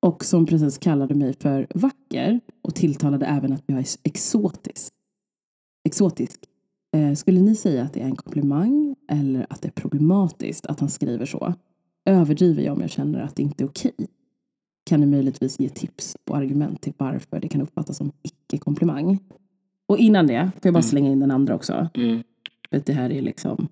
och 0.02 0.24
som 0.24 0.46
precis 0.46 0.78
kallade 0.78 1.14
mig 1.14 1.34
för 1.40 1.66
vacker 1.74 2.40
och 2.62 2.74
tilltalade 2.74 3.26
även 3.26 3.52
att 3.52 3.62
jag 3.66 3.78
är 3.78 3.86
exotisk. 4.02 4.92
Exotisk. 5.84 6.40
Eh, 6.96 7.14
skulle 7.14 7.40
ni 7.40 7.56
säga 7.56 7.82
att 7.82 7.92
det 7.92 8.00
är 8.00 8.06
en 8.06 8.16
komplimang 8.16 8.96
eller 9.10 9.46
att 9.50 9.62
det 9.62 9.68
är 9.68 9.72
problematiskt 9.72 10.66
att 10.66 10.80
han 10.80 10.90
skriver 10.90 11.26
så? 11.26 11.54
Överdriver 12.04 12.62
jag 12.62 12.74
om 12.74 12.80
jag 12.80 12.90
känner 12.90 13.20
att 13.20 13.36
det 13.36 13.42
inte 13.42 13.64
är 13.64 13.68
okej? 13.68 14.06
Kan 14.86 15.00
ni 15.00 15.06
möjligtvis 15.06 15.60
ge 15.60 15.68
tips 15.68 16.16
och 16.30 16.36
argument 16.36 16.80
till 16.80 16.92
varför 16.96 17.40
det 17.40 17.48
kan 17.48 17.60
uppfattas 17.60 17.96
som 17.96 18.12
icke-komplimang? 18.22 19.18
Och 19.88 19.98
innan 19.98 20.26
det, 20.26 20.50
får 20.54 20.60
jag 20.62 20.74
bara 20.74 20.78
Mm. 20.78 20.82
slänga 20.82 21.10
in 21.12 21.20
den 21.20 21.30
andra 21.30 21.54
också. 21.54 21.88
Mm. 21.94 22.22
För 22.70 22.76
att 22.76 22.86
det 22.86 22.92
här 22.92 23.10
är 23.12 23.22
liksom, 23.22 23.68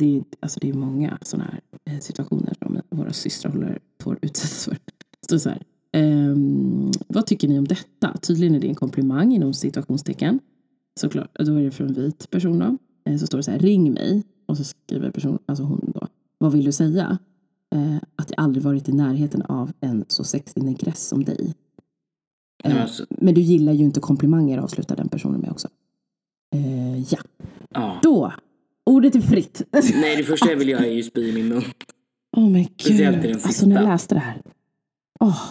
det 0.00 0.16
är, 0.16 0.24
alltså 0.40 0.60
det 0.60 0.68
är 0.68 0.72
många 0.74 1.18
sådana 1.22 1.50
här 1.50 1.60
eh, 1.94 2.00
situationer 2.00 2.54
som 2.58 2.80
våra 2.90 3.12
systrar 3.12 3.52
håller, 3.52 3.78
får 4.02 4.18
utsättas 4.22 4.64
för. 4.64 4.76
Så, 5.30 5.38
så 5.38 5.48
här, 5.48 5.62
ehm, 5.92 6.90
vad 7.08 7.26
tycker 7.26 7.48
ni 7.48 7.58
om 7.58 7.64
detta? 7.68 8.16
Tydligen 8.22 8.54
är 8.54 8.60
det 8.60 8.68
en 8.68 8.74
komplimang 8.74 9.32
inom 9.34 9.54
situationstecken. 9.54 10.40
Såklart, 11.00 11.30
då 11.38 11.54
är 11.54 11.62
det 11.62 11.70
från 11.70 11.86
en 11.88 11.94
vit 11.94 12.30
person 12.30 12.58
då. 12.58 12.76
Eh, 13.12 13.16
Så 13.18 13.26
står 13.26 13.38
det 13.38 13.42
så 13.44 13.50
här, 13.50 13.58
ring 13.58 13.92
mig. 13.92 14.22
Och 14.46 14.56
så 14.56 14.64
skriver 14.64 15.10
person, 15.10 15.38
alltså 15.46 15.64
hon 15.64 15.90
då, 15.94 16.06
vad 16.38 16.52
vill 16.52 16.64
du 16.64 16.72
säga? 16.72 17.18
Eh, 17.74 17.96
att 18.16 18.30
jag 18.30 18.44
aldrig 18.44 18.64
varit 18.64 18.88
i 18.88 18.92
närheten 18.92 19.42
av 19.42 19.72
en 19.80 20.04
så 20.08 20.24
sexig 20.24 20.62
negress 20.62 21.08
som 21.08 21.24
dig. 21.24 21.54
Eh, 22.64 22.76
Ja, 22.76 22.82
alltså, 22.82 23.06
Men 23.08 23.34
du 23.34 23.40
gillar 23.40 23.72
ju 23.72 23.84
inte 23.84 24.00
komplimanger, 24.00 24.58
avslutar 24.58 24.96
den 24.96 25.08
personen 25.08 25.40
med 25.40 25.50
också. 25.50 25.68
Eh, 26.54 26.98
ja, 27.00 27.18
ja. 27.70 27.98
då. 28.02 28.32
Ordet 28.84 29.14
är 29.14 29.20
fritt. 29.20 29.62
Nej 29.72 30.16
det 30.16 30.24
första 30.24 30.50
jag 30.50 30.56
vill 30.56 30.68
göra 30.68 30.86
är 30.86 30.92
ju 30.92 31.02
spy 31.02 31.28
i 31.28 31.32
min 31.32 31.48
mun. 31.48 31.62
Oh 32.36 32.50
my 32.50 32.64
Speciellt 32.64 33.24
i 33.24 33.28
gud. 33.28 33.36
Alltså 33.36 33.66
när 33.66 33.76
jag 33.76 33.84
läste 33.84 34.14
det 34.14 34.20
här. 34.20 34.42
Åh. 35.20 35.42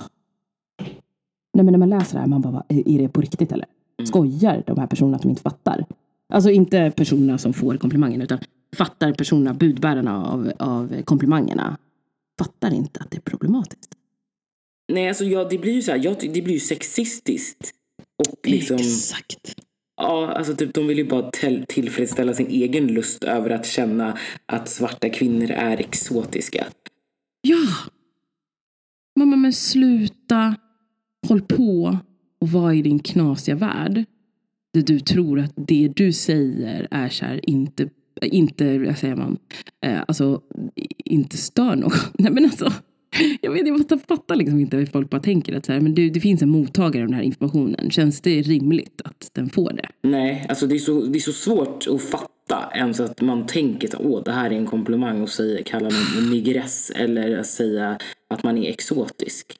Nej 1.53 1.65
men 1.65 1.71
när 1.71 1.77
man 1.77 1.89
läser 1.89 2.13
det 2.13 2.19
här, 2.19 2.27
man 2.27 2.41
bara, 2.41 2.63
är 2.67 2.97
det 2.97 3.09
på 3.09 3.21
riktigt 3.21 3.51
eller? 3.51 3.65
Mm. 3.99 4.07
Skojar 4.07 4.63
de 4.67 4.79
här 4.79 4.87
personerna 4.87 5.15
att 5.15 5.21
de 5.21 5.29
inte 5.29 5.41
fattar? 5.41 5.85
Alltså 6.33 6.49
inte 6.49 6.91
personerna 6.95 7.37
som 7.37 7.53
får 7.53 7.77
komplimangen, 7.77 8.21
utan 8.21 8.39
fattar 8.75 9.13
personerna, 9.13 9.53
budbärarna 9.53 10.25
av, 10.25 10.51
av 10.59 11.01
komplimangerna, 11.01 11.77
fattar 12.39 12.73
inte 12.73 12.99
att 12.99 13.11
det 13.11 13.17
är 13.17 13.21
problematiskt. 13.21 13.95
Nej 14.91 15.07
alltså 15.07 15.23
ja, 15.25 15.43
det 15.49 15.57
blir 15.57 15.73
ju 15.73 15.81
så 15.81 15.91
här, 15.91 16.15
ty- 16.15 16.27
det 16.27 16.41
blir 16.41 16.53
ju 16.53 16.59
sexistiskt. 16.59 17.71
Och 18.27 18.47
liksom, 18.49 18.77
Exakt. 18.77 19.55
ja 19.97 20.31
alltså 20.31 20.55
typ 20.55 20.73
de 20.73 20.87
vill 20.87 20.97
ju 20.97 21.05
bara 21.05 21.31
till, 21.31 21.65
tillfredsställa 21.67 22.33
sin 22.33 22.47
egen 22.47 22.87
lust 22.87 23.23
över 23.23 23.49
att 23.49 23.65
känna 23.65 24.17
att 24.45 24.69
svarta 24.69 25.09
kvinnor 25.09 25.51
är 25.51 25.77
exotiska. 25.77 26.67
Ja! 27.41 27.67
Mamma, 29.19 29.35
men 29.35 29.53
sluta. 29.53 30.55
Håll 31.27 31.41
på 31.41 31.97
och 32.41 32.49
var 32.49 32.73
i 32.73 32.81
din 32.81 32.99
knasiga 32.99 33.55
värld. 33.55 34.05
Där 34.73 34.81
du 34.81 34.99
tror 34.99 35.39
att 35.39 35.53
det 35.55 35.91
du 35.95 36.13
säger 36.13 36.87
är 36.91 37.09
så 37.09 37.25
här, 37.25 37.49
inte, 37.49 37.89
inte, 38.21 38.77
vad 38.77 38.97
säger 38.97 39.15
man, 39.15 39.37
eh, 39.85 39.99
alltså 40.07 40.41
inte 41.05 41.37
stör 41.37 41.75
någon. 41.75 41.91
Nej 42.13 42.31
men 42.31 42.45
alltså, 42.45 42.73
jag 43.41 43.51
vet, 43.51 43.67
jag 43.67 44.01
fattar, 44.07 44.35
liksom 44.35 44.59
inte 44.59 44.77
hur 44.77 44.85
folk 44.85 45.09
bara 45.09 45.21
tänker 45.21 45.57
att 45.57 45.65
så 45.65 45.73
här, 45.73 45.79
men 45.79 45.95
det, 45.95 46.09
det 46.09 46.19
finns 46.19 46.41
en 46.41 46.49
mottagare 46.49 47.03
av 47.03 47.09
den 47.09 47.15
här 47.15 47.23
informationen. 47.23 47.91
Känns 47.91 48.21
det 48.21 48.41
rimligt 48.41 49.01
att 49.05 49.29
den 49.33 49.49
får 49.49 49.73
det? 49.73 49.89
Nej, 50.01 50.45
alltså 50.49 50.67
det 50.67 50.75
är 50.75 50.79
så, 50.79 51.01
det 51.01 51.17
är 51.17 51.19
så 51.19 51.31
svårt 51.31 51.87
att 51.87 52.01
fatta 52.01 52.71
ens 52.75 52.99
att 52.99 53.21
man 53.21 53.45
tänker 53.45 53.87
att 53.87 54.01
åh, 54.01 54.23
det 54.23 54.31
här 54.31 54.51
är 54.51 54.55
en 54.55 54.65
komplimang 54.65 55.21
och 55.21 55.29
säga, 55.29 55.63
kalla 55.65 55.89
någon 55.89 56.23
en 56.23 56.29
negress 56.29 56.91
eller 56.95 57.37
att 57.37 57.47
säga 57.47 57.97
att 58.29 58.43
man 58.43 58.57
är 58.57 58.69
exotisk. 58.69 59.55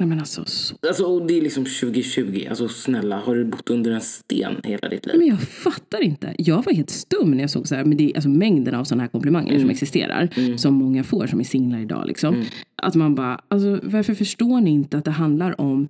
Nej 0.00 0.08
men 0.08 0.18
alltså, 0.18 0.44
så. 0.44 0.74
Alltså 0.88 1.04
och 1.04 1.26
det 1.26 1.38
är 1.38 1.42
liksom 1.42 1.64
2020, 1.64 2.46
alltså 2.50 2.68
snälla, 2.68 3.16
har 3.18 3.34
du 3.34 3.44
bott 3.44 3.70
under 3.70 3.90
en 3.90 4.00
sten 4.00 4.56
hela 4.64 4.88
ditt 4.88 5.06
liv? 5.06 5.14
Men 5.18 5.26
jag 5.26 5.40
fattar 5.42 6.02
inte. 6.02 6.34
Jag 6.38 6.62
var 6.64 6.72
helt 6.72 6.90
stum 6.90 7.30
när 7.30 7.40
jag 7.40 7.50
såg 7.50 7.68
så 7.68 7.74
här, 7.74 7.84
men 7.84 7.96
det 7.98 8.10
är 8.10 8.14
alltså 8.14 8.28
mängden 8.28 8.74
av 8.74 8.84
sådana 8.84 9.02
här 9.02 9.08
komplimanger 9.10 9.58
som 9.58 9.70
existerar. 9.70 10.56
Som 10.56 10.74
många 10.74 11.04
får 11.04 11.26
som 11.26 11.40
är 11.40 11.44
singlar 11.44 11.78
idag. 11.80 12.06
Liksom. 12.06 12.44
Att 12.82 12.94
man 12.94 13.14
bara, 13.14 13.40
alltså, 13.48 13.80
varför 13.82 14.14
förstår 14.14 14.60
ni 14.60 14.70
inte 14.70 14.98
att 14.98 15.04
det 15.04 15.10
handlar 15.10 15.60
om 15.60 15.88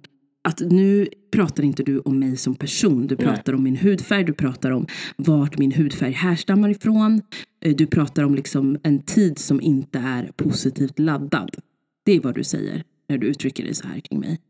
att 0.49 0.61
nu 0.61 1.09
pratar 1.33 1.63
inte 1.63 1.83
du 1.83 1.99
om 1.99 2.19
mig 2.19 2.37
som 2.37 2.55
person. 2.55 3.07
Du 3.07 3.17
pratar 3.17 3.53
om 3.53 3.63
min 3.63 3.77
hudfärg, 3.77 4.25
du 4.25 4.33
pratar 4.33 4.71
om 4.71 4.87
vart 5.17 5.59
min 5.59 5.73
hudfärg 5.73 6.13
härstammar 6.13 6.69
ifrån. 6.71 7.23
Eh, 7.65 7.77
Du 7.77 7.87
pratar 7.87 8.23
om 8.23 8.35
liksom 8.35 8.79
en 8.83 9.03
tid 9.03 9.39
som 9.39 9.61
inte 9.61 9.99
är 9.99 10.31
positivt 10.37 10.99
laddad. 10.99 11.51
Det 12.05 12.13
är 12.13 12.21
vad 12.21 12.35
du 12.35 12.45
säger 12.45 12.83
när 13.09 13.19
du 13.19 13.27
uttrycker 13.27 13.65
dig 13.65 13.75
så 13.75 13.87
här 13.87 14.01
kring 14.01 14.21
mig. 14.21 14.41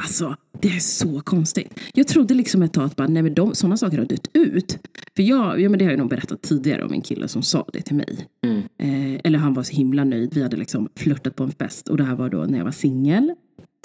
Alltså, 0.00 0.36
det 0.60 0.68
är 0.68 0.80
så 0.80 1.20
konstigt. 1.20 1.80
Jag 1.94 2.08
trodde 2.08 2.34
liksom 2.34 2.62
ett 2.62 2.72
tag 2.72 2.84
att 2.84 2.96
bara, 2.96 3.08
nej 3.08 3.22
men 3.22 3.34
de, 3.34 3.54
sådana 3.54 3.76
saker 3.76 3.98
har 3.98 4.04
dött 4.04 4.28
ut. 4.32 4.78
För 5.16 5.22
jag, 5.22 5.60
ja 5.60 5.68
men 5.68 5.78
det 5.78 5.84
har 5.84 5.92
jag 5.92 5.98
nog 5.98 6.08
berättat 6.08 6.42
tidigare 6.42 6.84
om 6.84 6.92
en 6.92 7.00
kille 7.00 7.28
som 7.28 7.42
sa 7.42 7.66
det 7.72 7.80
till 7.80 7.96
mig. 7.96 8.26
Mm. 8.44 8.58
Eh, 8.58 9.20
eller 9.24 9.38
han 9.38 9.54
var 9.54 9.62
så 9.62 9.76
himla 9.76 10.04
nöjd. 10.04 10.34
Vi 10.34 10.42
hade 10.42 10.56
liksom 10.56 10.88
flörtat 10.96 11.36
på 11.36 11.44
en 11.44 11.52
fest. 11.52 11.88
Och 11.88 11.96
det 11.96 12.04
här 12.04 12.14
var 12.14 12.30
då 12.30 12.44
när 12.44 12.58
jag 12.58 12.64
var 12.64 12.72
singel. 12.72 13.34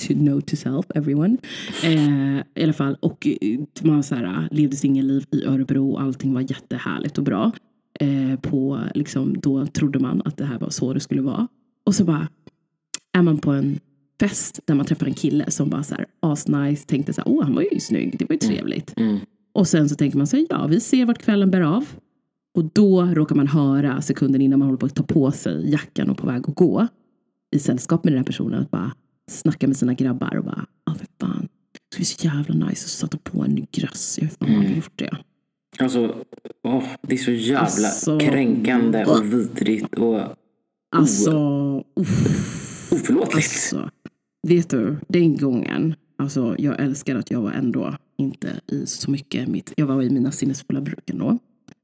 To 0.07 0.13
know 0.13 0.41
to 0.41 0.55
self, 0.55 0.85
everyone. 0.95 1.37
Eh, 1.83 2.37
I 2.55 2.63
alla 2.63 2.73
fall. 2.73 2.97
Och 3.01 3.27
eh, 3.27 3.59
man 3.81 4.03
så 4.03 4.15
här, 4.15 4.47
levde 4.51 4.75
singelliv 4.75 5.25
i 5.31 5.45
Örebro. 5.45 5.91
och 5.91 6.01
Allting 6.01 6.33
var 6.33 6.41
jättehärligt 6.41 7.17
och 7.17 7.23
bra. 7.23 7.51
Eh, 7.99 8.39
på, 8.39 8.79
liksom, 8.95 9.39
då 9.39 9.65
trodde 9.65 9.99
man 9.99 10.21
att 10.25 10.37
det 10.37 10.45
här 10.45 10.59
var 10.59 10.69
så 10.69 10.93
det 10.93 10.99
skulle 10.99 11.21
vara. 11.21 11.47
Och 11.85 11.95
så 11.95 12.03
bara 12.03 12.27
är 13.13 13.21
man 13.21 13.37
på 13.37 13.51
en 13.51 13.79
fest 14.19 14.59
där 14.65 14.75
man 14.75 14.85
träffar 14.85 15.05
en 15.05 15.13
kille 15.13 15.51
som 15.51 15.69
bara 15.69 15.83
så 15.83 15.95
här 15.95 16.05
asnice, 16.19 16.85
tänkte 16.85 17.13
så 17.13 17.21
här, 17.21 17.27
åh 17.31 17.43
han 17.43 17.55
var 17.55 17.61
ju 17.71 17.79
snygg, 17.79 18.15
det 18.19 18.25
var 18.29 18.33
ju 18.33 18.39
trevligt. 18.39 18.93
Mm. 18.97 19.19
Och 19.53 19.67
sen 19.67 19.89
så 19.89 19.95
tänker 19.95 20.17
man 20.17 20.27
sig, 20.27 20.47
ja 20.49 20.67
vi 20.67 20.79
ser 20.79 21.05
vart 21.05 21.17
kvällen 21.17 21.51
bär 21.51 21.61
av. 21.61 21.85
Och 22.55 22.65
då 22.73 23.05
råkar 23.05 23.35
man 23.35 23.47
höra 23.47 24.01
sekunden 24.01 24.41
innan 24.41 24.59
man 24.59 24.67
håller 24.67 24.77
på 24.77 24.85
att 24.85 24.95
ta 24.95 25.03
på 25.03 25.31
sig 25.31 25.71
jackan 25.71 26.09
och 26.09 26.17
på 26.17 26.27
väg 26.27 26.49
att 26.49 26.55
gå 26.55 26.87
i 27.55 27.59
sällskap 27.59 28.03
med 28.03 28.13
den 28.13 28.17
här 28.17 28.25
personen 28.25 28.61
att 28.61 28.71
bara 28.71 28.91
snacka 29.31 29.67
med 29.67 29.77
sina 29.77 29.93
grabbar 29.93 30.35
och 30.37 30.43
bara, 30.43 30.65
ja 30.85 30.95
för 30.95 31.07
fan, 31.19 31.47
det 31.95 32.01
är 32.01 32.05
så 32.05 32.25
jävla 32.27 32.55
nice 32.55 32.85
att 32.85 32.89
sätta 32.89 33.17
på 33.17 33.43
en 33.43 33.51
ny 33.51 33.65
grass. 33.71 34.17
Jag 34.21 34.25
vet 34.25 34.33
inte 34.33 34.45
om 34.45 34.57
man 34.57 34.67
har 34.67 34.75
gjort 34.75 34.91
det. 34.99 35.17
Alltså, 35.79 36.15
åh, 36.63 36.83
det 37.01 37.13
är 37.13 37.17
så 37.17 37.31
jävla 37.31 37.59
Alltså, 37.59 38.19
kränkande 38.19 39.05
och 39.05 39.33
vidrigt 39.33 39.95
och 39.95 40.21
Alltså, 40.95 41.83
uff. 41.95 42.62
Oförlåtligt. 42.93 43.35
Alltså, 43.35 43.89
vet 44.47 44.69
du, 44.69 44.97
den 45.07 45.37
gången, 45.37 45.95
alltså 46.17 46.55
jag 46.57 46.81
älskar 46.81 47.15
att 47.15 47.31
jag 47.31 47.41
var 47.41 47.51
ändå 47.51 47.95
inte 48.17 48.59
i 48.67 48.85
så 48.85 49.11
mycket 49.11 49.47
mitt, 49.47 49.73
jag 49.77 49.85
var 49.85 50.01
i 50.01 50.09
mina 50.09 50.31
sinnesfulla 50.31 50.81
bruk 50.81 51.09
ändå. 51.09 51.39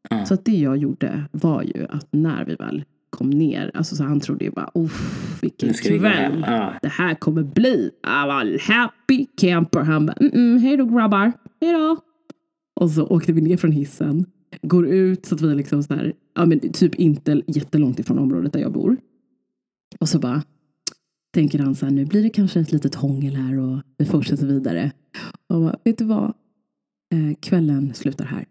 Ja. 0.09 0.25
Så 0.25 0.33
att 0.33 0.45
det 0.45 0.57
jag 0.57 0.77
gjorde 0.77 1.23
var 1.31 1.63
ju 1.63 1.87
att 1.89 2.07
när 2.11 2.45
vi 2.45 2.55
väl 2.55 2.83
kom 3.09 3.29
ner, 3.29 3.71
alltså 3.73 3.95
så 3.95 4.03
han 4.03 4.19
trodde 4.19 4.45
ju 4.45 4.51
bara, 4.51 4.71
uff, 4.73 5.39
vilken 5.41 5.73
kväll 5.73 6.45
Ja. 6.47 6.73
det 6.81 6.87
här 6.87 7.15
kommer 7.15 7.43
bli. 7.43 7.91
I 8.03 8.27
var 8.27 8.67
happy 8.67 9.25
camper. 9.37 9.79
Han 9.79 10.05
bara, 10.05 10.13
mm 10.13 10.31
-mm, 10.31 10.59
hej 10.59 10.77
då 10.77 10.85
grabbar, 10.85 11.31
hej 11.61 11.73
då. 11.73 11.97
Och 12.75 12.91
så 12.91 13.07
åkte 13.07 13.31
vi 13.33 13.41
ner 13.41 13.57
från 13.57 13.71
hissen, 13.71 14.25
går 14.61 14.87
ut 14.87 15.25
så 15.25 15.35
att 15.35 15.41
vi 15.41 15.55
liksom 15.55 15.83
så 15.83 15.93
här, 15.93 16.13
ja 16.35 16.45
men 16.45 16.59
typ 16.59 16.95
inte 16.95 17.41
jättelångt 17.47 17.99
ifrån 17.99 18.19
området 18.19 18.53
där 18.53 18.59
jag 18.59 18.71
bor. 18.71 18.97
Och 19.99 20.09
så 20.09 20.19
bara 20.19 20.43
tänker 21.33 21.59
han 21.59 21.75
så 21.75 21.85
här, 21.85 21.93
nu 21.93 22.05
blir 22.05 22.23
det 22.23 22.29
kanske 22.29 22.59
ett 22.59 22.71
litet 22.71 22.95
hångel 22.95 23.35
här 23.35 23.59
och 23.59 23.81
vi 23.97 24.05
fortsätter 24.05 24.45
vidare. 24.45 24.91
Och 25.47 25.61
bara, 25.61 25.79
vet 25.83 25.97
du 25.97 26.05
vad? 26.05 26.33
Eh, 27.13 27.35
kvällen 27.39 27.93
slutar 27.93 28.25
här. 28.25 28.45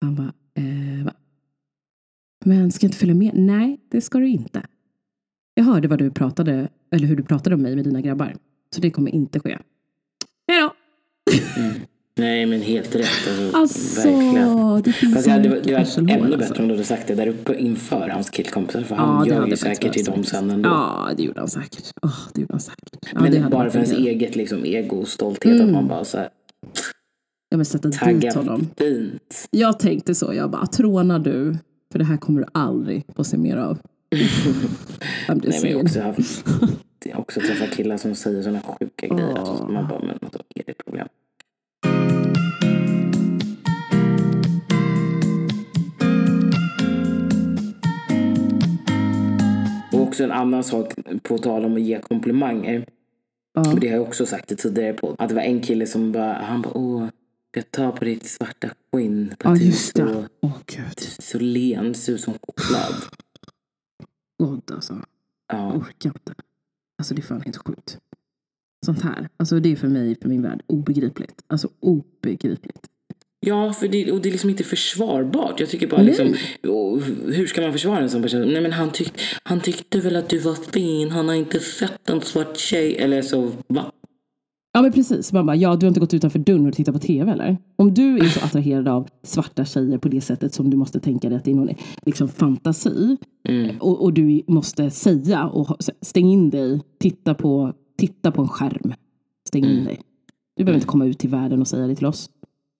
Han 0.00 0.14
bara, 0.14 0.32
eh, 0.54 1.04
va? 1.04 1.12
Men 2.44 2.72
ska 2.72 2.84
jag 2.84 2.88
inte 2.88 2.98
följa 2.98 3.14
med? 3.14 3.30
Nej, 3.34 3.80
det 3.88 4.00
ska 4.00 4.18
du 4.18 4.28
inte. 4.28 4.66
Jag 5.54 5.64
hörde 5.64 5.88
vad 5.88 5.98
du 5.98 6.10
pratade, 6.10 6.68
eller 6.90 7.06
hur 7.06 7.16
du 7.16 7.22
pratade 7.22 7.56
om 7.56 7.62
mig 7.62 7.76
med 7.76 7.84
dina 7.84 8.00
grabbar. 8.00 8.36
Så 8.74 8.80
det 8.80 8.90
kommer 8.90 9.10
inte 9.10 9.40
ske. 9.40 9.58
Hej 10.48 10.60
då! 10.60 10.74
Mm. 11.60 11.80
Nej, 12.14 12.46
men 12.46 12.62
helt 12.62 12.94
rätt. 12.94 13.08
Alltså, 13.28 13.56
Alltså, 13.56 14.08
verkligen. 14.08 14.82
det 14.82 14.92
finns 14.92 15.14
Fast 15.14 15.26
det 15.26 15.30
inget 15.32 15.42
det 15.64 15.74
hade 15.74 15.74
varit 15.84 15.98
ännu 15.98 16.12
alltså. 16.24 16.38
bättre 16.38 16.62
om 16.62 16.68
du 16.68 16.74
hade 16.74 16.84
sagt 16.84 17.08
det 17.08 17.14
där 17.14 17.26
uppe 17.26 17.54
inför 17.54 18.08
hans 18.08 18.30
killkompisar. 18.30 18.82
För 18.82 18.94
Ja, 18.96 19.02
han 19.02 19.26
gör 19.28 19.46
ju 19.46 19.56
säkert 19.56 19.92
till 19.92 20.04
dem 20.04 20.24
sen 20.24 20.50
ändå. 20.50 20.68
Ja, 20.68 21.10
det 21.16 21.22
gjorde 21.22 21.40
han 21.40 21.48
säkert. 21.48 21.90
Åh, 22.02 22.14
det 22.34 22.40
gjorde 22.40 22.54
han 22.54 22.60
säkert. 22.60 22.96
Ja, 23.12 23.20
men 23.20 23.42
hade 23.42 23.56
bara 23.56 23.70
för 23.70 23.78
ens 23.78 23.92
eget 23.92 24.36
liksom, 24.36 24.64
ego 24.64 24.96
och 24.96 25.08
stolthet. 25.08 25.52
Mm. 25.52 25.66
Att 25.66 25.72
man 25.72 25.88
bara 25.88 26.04
så 26.04 26.18
här, 26.18 26.28
Ja, 27.48 27.56
men 27.56 27.64
sätta 27.66 27.88
dit 27.88 28.34
honom. 28.34 28.68
fint. 28.78 29.48
Jag 29.50 29.78
tänkte 29.78 30.14
så, 30.14 30.34
jag 30.34 30.50
bara, 30.50 30.66
trånar 30.66 31.18
du, 31.18 31.56
för 31.92 31.98
det 31.98 32.04
här 32.04 32.16
kommer 32.16 32.40
du 32.40 32.46
aldrig 32.52 33.04
få 33.16 33.24
se 33.24 33.36
mer 33.36 33.56
av. 33.56 33.78
Nej, 35.28 35.58
men 35.62 35.70
jag 35.70 35.76
har 35.78 35.82
också, 35.82 36.00
haft, 36.00 36.44
jag 37.04 37.14
har 37.14 37.20
också 37.20 37.40
träffat 37.40 37.70
killar 37.70 37.96
som 37.96 38.14
säger 38.14 38.42
sådana 38.42 38.60
sjuka 38.60 39.06
grejer. 39.06 39.38
Alltså, 39.38 39.68
man 39.68 39.88
bara, 39.88 39.98
men 40.00 40.18
vad 40.20 40.42
är 40.54 40.62
det 40.66 40.74
problem? 40.84 41.08
Också 50.12 50.24
en 50.24 50.32
annan 50.32 50.64
sak, 50.64 50.94
på 51.22 51.38
tal 51.38 51.64
om 51.64 51.74
att 51.74 51.80
ge 51.80 52.00
komplimanger. 52.00 52.86
Och 53.54 53.80
det 53.80 53.88
har 53.88 53.96
jag 53.96 54.02
också 54.06 54.26
sagt 54.26 54.52
i 54.52 54.56
tidigare 54.56 54.92
på. 54.92 55.16
Att 55.18 55.28
det 55.28 55.34
var 55.34 55.42
en 55.42 55.60
kille 55.60 55.86
som 55.86 56.12
bara, 56.12 56.32
han 56.32 56.62
bara, 56.62 56.76
åh, 56.76 57.08
jag 57.54 57.70
tar 57.70 57.92
på 57.92 58.04
ditt 58.04 58.26
svarta 58.26 58.68
skinn. 58.92 59.34
På 59.38 59.48
Ja, 59.48 59.56
just 59.56 59.94
det. 59.94 60.06
så, 60.14 60.24
Åh 60.40 60.56
gud. 60.66 60.98
så 61.00 61.38
len, 61.38 61.94
ser 61.94 62.12
ut 62.12 62.20
som 62.20 62.34
choklad. 62.46 62.94
God 64.38 64.70
alltså. 64.72 64.92
Jag 65.48 65.58
Ja. 65.60 65.72
orkar 65.72 66.10
inte. 66.10 66.34
Alltså 66.98 67.14
det 67.14 67.20
är 67.20 67.24
fan 67.24 67.42
helt 67.42 67.56
sjukt. 67.56 67.98
Sånt 68.86 69.02
här. 69.02 69.28
Alltså 69.36 69.60
det 69.60 69.72
är 69.72 69.76
för 69.76 69.88
mig, 69.88 70.16
för 70.22 70.28
min 70.28 70.42
värld, 70.42 70.62
obegripligt. 70.66 71.44
Alltså 71.46 71.68
obegripligt. 71.80 72.86
Ja, 73.46 73.72
för 73.72 73.88
det, 73.88 74.12
och 74.12 74.20
det 74.20 74.28
är 74.28 74.30
liksom 74.30 74.50
inte 74.50 74.64
försvarbart. 74.64 75.60
Jag 75.60 75.68
tycker 75.68 75.86
bara 75.86 76.02
Nej. 76.02 76.06
liksom, 76.06 76.34
hur 77.32 77.46
ska 77.46 77.60
man 77.60 77.72
försvara 77.72 77.98
en 77.98 78.10
sån 78.10 78.22
person? 78.22 78.40
Nej 78.40 78.60
men 78.60 78.72
han, 78.72 78.90
tyck, 78.90 79.12
han 79.42 79.60
tyckte 79.60 80.00
väl 80.00 80.16
att 80.16 80.28
du 80.28 80.38
var 80.38 80.54
fin, 80.54 81.10
han 81.10 81.28
har 81.28 81.34
inte 81.34 81.60
sett 81.60 82.10
en 82.10 82.20
svart 82.20 82.56
tjej. 82.56 82.96
Eller 82.96 83.22
så, 83.22 83.50
va? 83.68 83.92
Ja 84.72 84.82
men 84.82 84.92
precis. 84.92 85.32
Man 85.32 85.46
bara, 85.46 85.56
ja 85.56 85.76
du 85.76 85.86
har 85.86 85.88
inte 85.88 86.00
gått 86.00 86.14
utanför 86.14 86.38
dörren 86.38 86.66
och 86.66 86.74
tittat 86.74 86.94
på 86.94 87.00
tv 87.00 87.32
eller? 87.32 87.56
Om 87.76 87.94
du 87.94 88.18
är 88.18 88.24
så 88.24 88.40
attraherad 88.44 88.88
av 88.88 89.08
svarta 89.22 89.64
tjejer 89.64 89.98
på 89.98 90.08
det 90.08 90.20
sättet 90.20 90.54
som 90.54 90.70
du 90.70 90.76
måste 90.76 91.00
tänka 91.00 91.28
dig 91.28 91.38
att 91.38 91.44
det 91.44 91.50
är 91.50 91.54
någon 91.54 91.68
liksom, 92.06 92.28
fantasi. 92.28 93.16
Mm. 93.48 93.76
Och, 93.80 94.02
och 94.02 94.12
du 94.12 94.42
måste 94.46 94.90
säga 94.90 95.46
och 95.46 95.76
stäng 96.02 96.32
in 96.32 96.50
dig, 96.50 96.80
titta 97.00 97.34
på, 97.34 97.72
titta 97.98 98.30
på 98.32 98.42
en 98.42 98.48
skärm. 98.48 98.94
Stäng 99.48 99.64
Mm. 99.64 99.78
in 99.78 99.84
dig. 99.84 100.00
Du 100.56 100.64
behöver 100.64 100.76
inte 100.76 100.86
komma 100.86 101.06
ut 101.06 101.18
till 101.18 101.30
världen 101.30 101.60
och 101.60 101.68
säga 101.68 101.86
det 101.86 101.96
till 101.96 102.06
oss. 102.06 102.30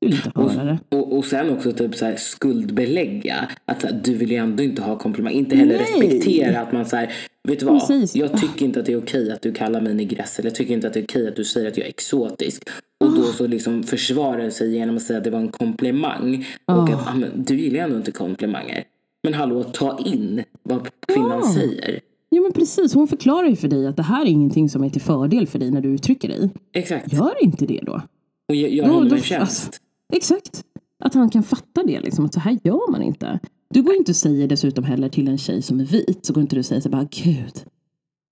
Vill 0.02 0.14
inte 0.14 0.30
höra 0.34 0.64
det. 0.64 0.78
Och, 0.96 1.16
och 1.18 1.24
sen 1.24 1.50
också 1.50 1.72
typ 1.72 1.94
så 1.94 2.04
här 2.04 2.16
skuldbelägga. 2.16 3.48
Att 3.64 3.82
här, 3.82 4.00
du 4.04 4.14
vill 4.14 4.30
ju 4.30 4.36
ändå 4.36 4.62
inte 4.62 4.82
ha 4.82 4.98
komplimang. 4.98 5.32
Inte 5.32 5.56
heller 5.56 5.74
Nej. 5.78 6.08
respektera 6.08 6.60
att 6.60 6.72
man 6.72 6.86
så 6.86 6.96
här, 6.96 7.12
vet 7.48 7.60
du 7.60 7.66
vad? 7.66 7.78
Precis. 7.80 8.16
Jag 8.16 8.40
tycker 8.40 8.64
inte 8.66 8.80
att 8.80 8.86
det 8.86 8.92
är 8.92 8.98
okej 8.98 9.32
att 9.32 9.42
du 9.42 9.52
kallar 9.52 9.80
mig 9.80 9.94
negress. 9.94 10.38
Eller 10.38 10.50
jag 10.50 10.54
tycker 10.54 10.74
inte 10.74 10.86
att 10.86 10.92
det 10.94 11.00
är 11.00 11.04
okej 11.04 11.28
att 11.28 11.36
du 11.36 11.44
säger 11.44 11.68
att 11.68 11.76
jag 11.76 11.86
är 11.86 11.90
exotisk. 11.90 12.68
Och 13.04 13.12
då 13.16 13.22
så 13.22 13.46
liksom 13.46 13.82
försvarar 13.82 14.50
sig 14.50 14.74
genom 14.74 14.96
att 14.96 15.02
säga 15.02 15.18
att 15.18 15.24
det 15.24 15.30
var 15.30 15.38
en 15.38 15.48
komplimang. 15.48 16.46
Och 16.64 16.88
att 16.88 17.08
ah, 17.08 17.14
men, 17.14 17.30
du 17.34 17.60
gillar 17.60 17.76
ju 17.76 17.80
ändå 17.84 17.96
inte 17.96 18.12
komplimanger. 18.12 18.84
Men 19.22 19.34
hallå, 19.34 19.62
ta 19.64 19.98
in 20.04 20.42
vad 20.62 20.88
kvinnan 21.06 21.40
Ja. 21.44 21.52
säger. 21.54 22.00
Ja 22.28 22.40
men 22.42 22.52
precis, 22.52 22.94
hon 22.94 23.08
förklarar 23.08 23.48
ju 23.48 23.56
för 23.56 23.68
dig 23.68 23.86
att 23.86 23.96
det 23.96 24.02
här 24.02 24.22
är 24.22 24.28
ingenting 24.30 24.68
som 24.68 24.84
är 24.84 24.90
till 24.90 25.00
fördel 25.00 25.46
för 25.46 25.58
dig 25.58 25.70
när 25.70 25.80
du 25.80 25.88
uttrycker 25.88 26.28
dig. 26.28 26.50
Exakt. 26.72 27.12
Gör 27.12 27.44
inte 27.44 27.66
det 27.66 27.80
då. 27.82 28.02
Och 28.48 28.54
gör 28.54 28.68
gör 28.68 28.86
då- 28.88 29.14
en 29.14 29.22
tjänst. 29.22 29.80
Exakt. 30.12 30.64
Att 31.04 31.14
han 31.14 31.30
kan 31.30 31.42
fatta 31.42 31.82
det, 31.86 32.00
liksom, 32.00 32.24
att 32.24 32.34
så 32.34 32.40
här 32.40 32.58
gör 32.64 32.90
man 32.90 33.02
inte. 33.02 33.38
Du 33.70 33.82
går 33.82 33.94
inte 33.94 34.12
och 34.12 34.16
säger 34.16 34.48
dessutom 34.48 34.84
heller 34.84 35.08
till 35.08 35.28
en 35.28 35.38
tjej 35.38 35.62
som 35.62 35.80
är 35.80 35.84
vit, 35.84 36.26
så 36.26 36.32
går 36.32 36.40
inte 36.42 36.56
du 36.56 36.60
och 36.60 36.66
säger 36.66 36.80
så 36.80 36.88
bara 36.88 37.08
gud, 37.10 37.64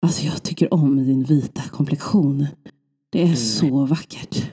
alltså 0.02 0.26
jag 0.26 0.42
tycker 0.42 0.74
om 0.74 0.96
din 0.96 1.24
vita 1.24 1.62
komplexion. 1.70 2.46
Det 3.10 3.22
är 3.22 3.34
så 3.34 3.84
vackert. 3.86 4.52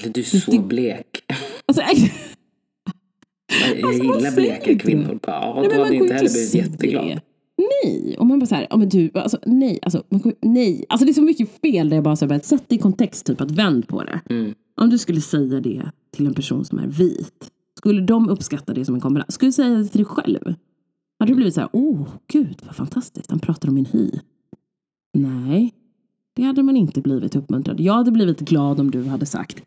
Eller 0.00 0.12
du 0.12 0.20
är 0.20 0.24
så 0.24 0.60
blek. 0.62 1.06
Alltså, 1.66 1.82
Jag, 1.82 3.78
jag 3.78 3.84
Alltså, 3.88 4.02
gillar 4.02 4.34
bleka 4.34 4.78
kvinnor. 4.78 5.18
Bara, 5.22 5.62
ja, 5.64 5.68
då 5.74 5.82
hade 5.82 5.94
inte 5.94 6.14
heller 6.14 6.30
blivit 6.30 6.54
jätteglad. 6.54 7.20
Nej, 7.84 8.16
och 8.18 8.26
man 8.26 8.38
bara 8.38 8.46
så 8.46 8.54
här, 8.54 8.66
ja 8.70 8.76
men 8.76 8.88
du, 8.88 9.10
alltså 9.14 9.38
nej, 9.46 9.78
alltså, 9.82 10.02
man 10.08 10.32
nej. 10.42 10.84
Alltså 10.88 11.04
det 11.04 11.10
är 11.10 11.14
så 11.14 11.22
mycket 11.22 11.60
fel 11.60 11.88
där 11.88 11.96
jag 11.96 12.04
bara 12.04 12.16
så 12.16 12.26
här, 12.26 12.40
sätt 12.40 12.64
det 12.68 12.74
i 12.74 12.78
kontext, 12.78 13.26
typ 13.26 13.40
att 13.40 13.50
vänd 13.50 13.88
på 13.88 14.04
det. 14.04 14.20
Mm. 14.30 14.54
Om 14.76 14.90
du 14.90 14.98
skulle 14.98 15.20
säga 15.20 15.60
det 15.60 15.90
till 16.10 16.26
en 16.26 16.34
person 16.34 16.64
som 16.64 16.78
är 16.78 16.86
vit, 16.86 17.50
skulle 17.78 18.02
de 18.02 18.28
uppskatta 18.28 18.74
det 18.74 18.84
som 18.84 18.94
en 18.94 19.00
kombination? 19.00 19.32
Skulle 19.32 19.48
du 19.48 19.52
säga 19.52 19.78
det 19.78 19.88
till 19.88 19.98
dig 19.98 20.04
själv? 20.04 20.54
Hade 21.18 21.32
du 21.32 21.36
blivit 21.36 21.54
så 21.54 21.60
här, 21.60 21.70
åh 21.72 22.08
gud 22.26 22.58
vad 22.66 22.76
fantastiskt, 22.76 23.30
han 23.30 23.40
pratar 23.40 23.68
om 23.68 23.74
min 23.74 23.86
hy. 23.86 24.10
Nej, 25.14 25.74
det 26.34 26.42
hade 26.42 26.62
man 26.62 26.76
inte 26.76 27.00
blivit 27.00 27.36
uppmuntrad. 27.36 27.80
Jag 27.80 27.94
hade 27.94 28.10
blivit 28.10 28.40
glad 28.40 28.80
om 28.80 28.90
du 28.90 29.04
hade 29.04 29.26
sagt, 29.26 29.62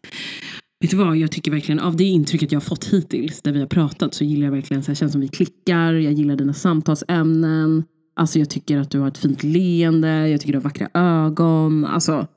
Vet 0.84 0.92
du 0.92 0.98
vad, 0.98 1.18
jag 1.18 1.32
tycker 1.32 1.52
verkligen 1.52 1.80
av 1.80 1.96
det 1.96 2.04
intrycket 2.04 2.52
jag 2.52 2.60
har 2.60 2.66
fått 2.66 2.86
hittills 2.86 3.42
där 3.42 3.52
vi 3.52 3.60
har 3.60 3.68
pratat 3.68 4.14
så 4.14 4.24
gillar 4.24 4.46
jag 4.46 4.52
verkligen 4.52 4.84
så 4.84 4.92
här, 4.92 4.96
känns 4.96 5.12
som 5.12 5.22
vi 5.22 5.28
klickar, 5.28 5.94
jag 5.94 6.14
gillar 6.14 6.36
dina 6.36 6.54
samtalsämnen. 6.54 7.84
Alltså 8.16 8.40
jag 8.40 8.50
tycker 8.50 8.78
att 8.78 8.92
du 8.92 9.00
har 9.00 9.08
ett 9.08 9.18
fint 9.18 9.44
leende, 9.44 10.30
jag 10.30 10.42
tycker 10.42 10.54
du 10.54 10.58
har 10.60 10.64
vackra 10.64 10.90
ögon. 10.94 11.86
Alltså, 11.86 12.28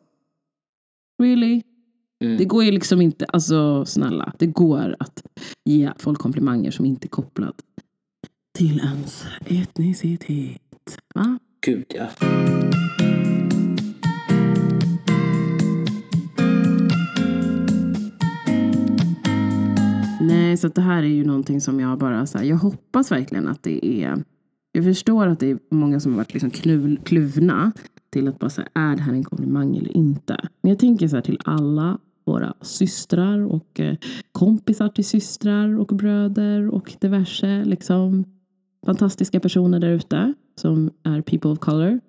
really? 1.23 1.63
Mm. 2.25 2.37
Det 2.37 2.45
går 2.45 2.65
ju 2.65 2.71
liksom 2.71 3.01
inte, 3.01 3.25
alltså 3.25 3.85
snälla, 3.85 4.33
det 4.39 4.47
går 4.47 4.97
att 4.99 5.23
ge 5.65 5.93
folk 5.99 6.19
komplimanger 6.19 6.71
som 6.71 6.85
inte 6.85 7.07
är 7.07 7.11
kopplad 7.11 7.55
till 8.59 8.79
ens 8.79 9.27
etnicitet. 9.47 10.99
Va? 11.15 11.39
Gud 11.67 11.87
ja. 11.89 12.09
Nej, 20.21 20.57
så 20.57 20.69
det 20.69 20.81
här 20.81 21.03
är 21.03 21.07
ju 21.07 21.25
någonting 21.25 21.61
som 21.61 21.81
jag 21.81 21.99
bara 21.99 22.27
så 22.27 22.39
här, 22.39 22.45
jag 22.45 22.57
hoppas 22.57 23.13
verkligen 23.13 23.49
att 23.49 23.63
det 23.63 23.87
är, 23.87 24.25
jag 24.73 24.85
förstår 24.85 25.27
att 25.27 25.41
det 25.41 25.51
är 25.51 25.59
många 25.71 26.01
som 26.01 26.13
har 26.13 26.17
varit 26.17 26.33
liksom 26.33 26.51
knuv, 26.51 26.97
kluvna 27.05 27.73
till 28.11 28.29
att 28.29 28.39
bara 28.39 28.51
säga, 28.51 28.69
är 28.75 28.97
det 28.97 29.03
här 29.03 29.13
en 29.13 29.25
komplimang 29.25 29.77
eller 29.77 29.97
inte? 29.97 30.49
Men 30.63 30.71
jag 30.71 30.79
tänker 30.79 31.09
så 31.09 31.17
här 31.17 31.23
till 31.23 31.39
alla 31.45 31.99
våra 32.25 32.55
systrar 32.61 33.39
och 33.39 33.81
eh, 33.81 33.97
kompisar 34.33 34.89
till 34.89 35.05
systrar 35.05 35.79
och 35.79 35.87
bröder 35.87 36.69
och 36.69 36.97
diverse 37.01 37.65
liksom, 37.65 38.25
fantastiska 38.87 39.41
personer 39.41 39.81
där 39.81 39.91
ute 39.91 40.35
som 40.55 40.91
är 41.03 41.23
people 41.23 41.51
of 41.51 41.59
color. 41.59 42.01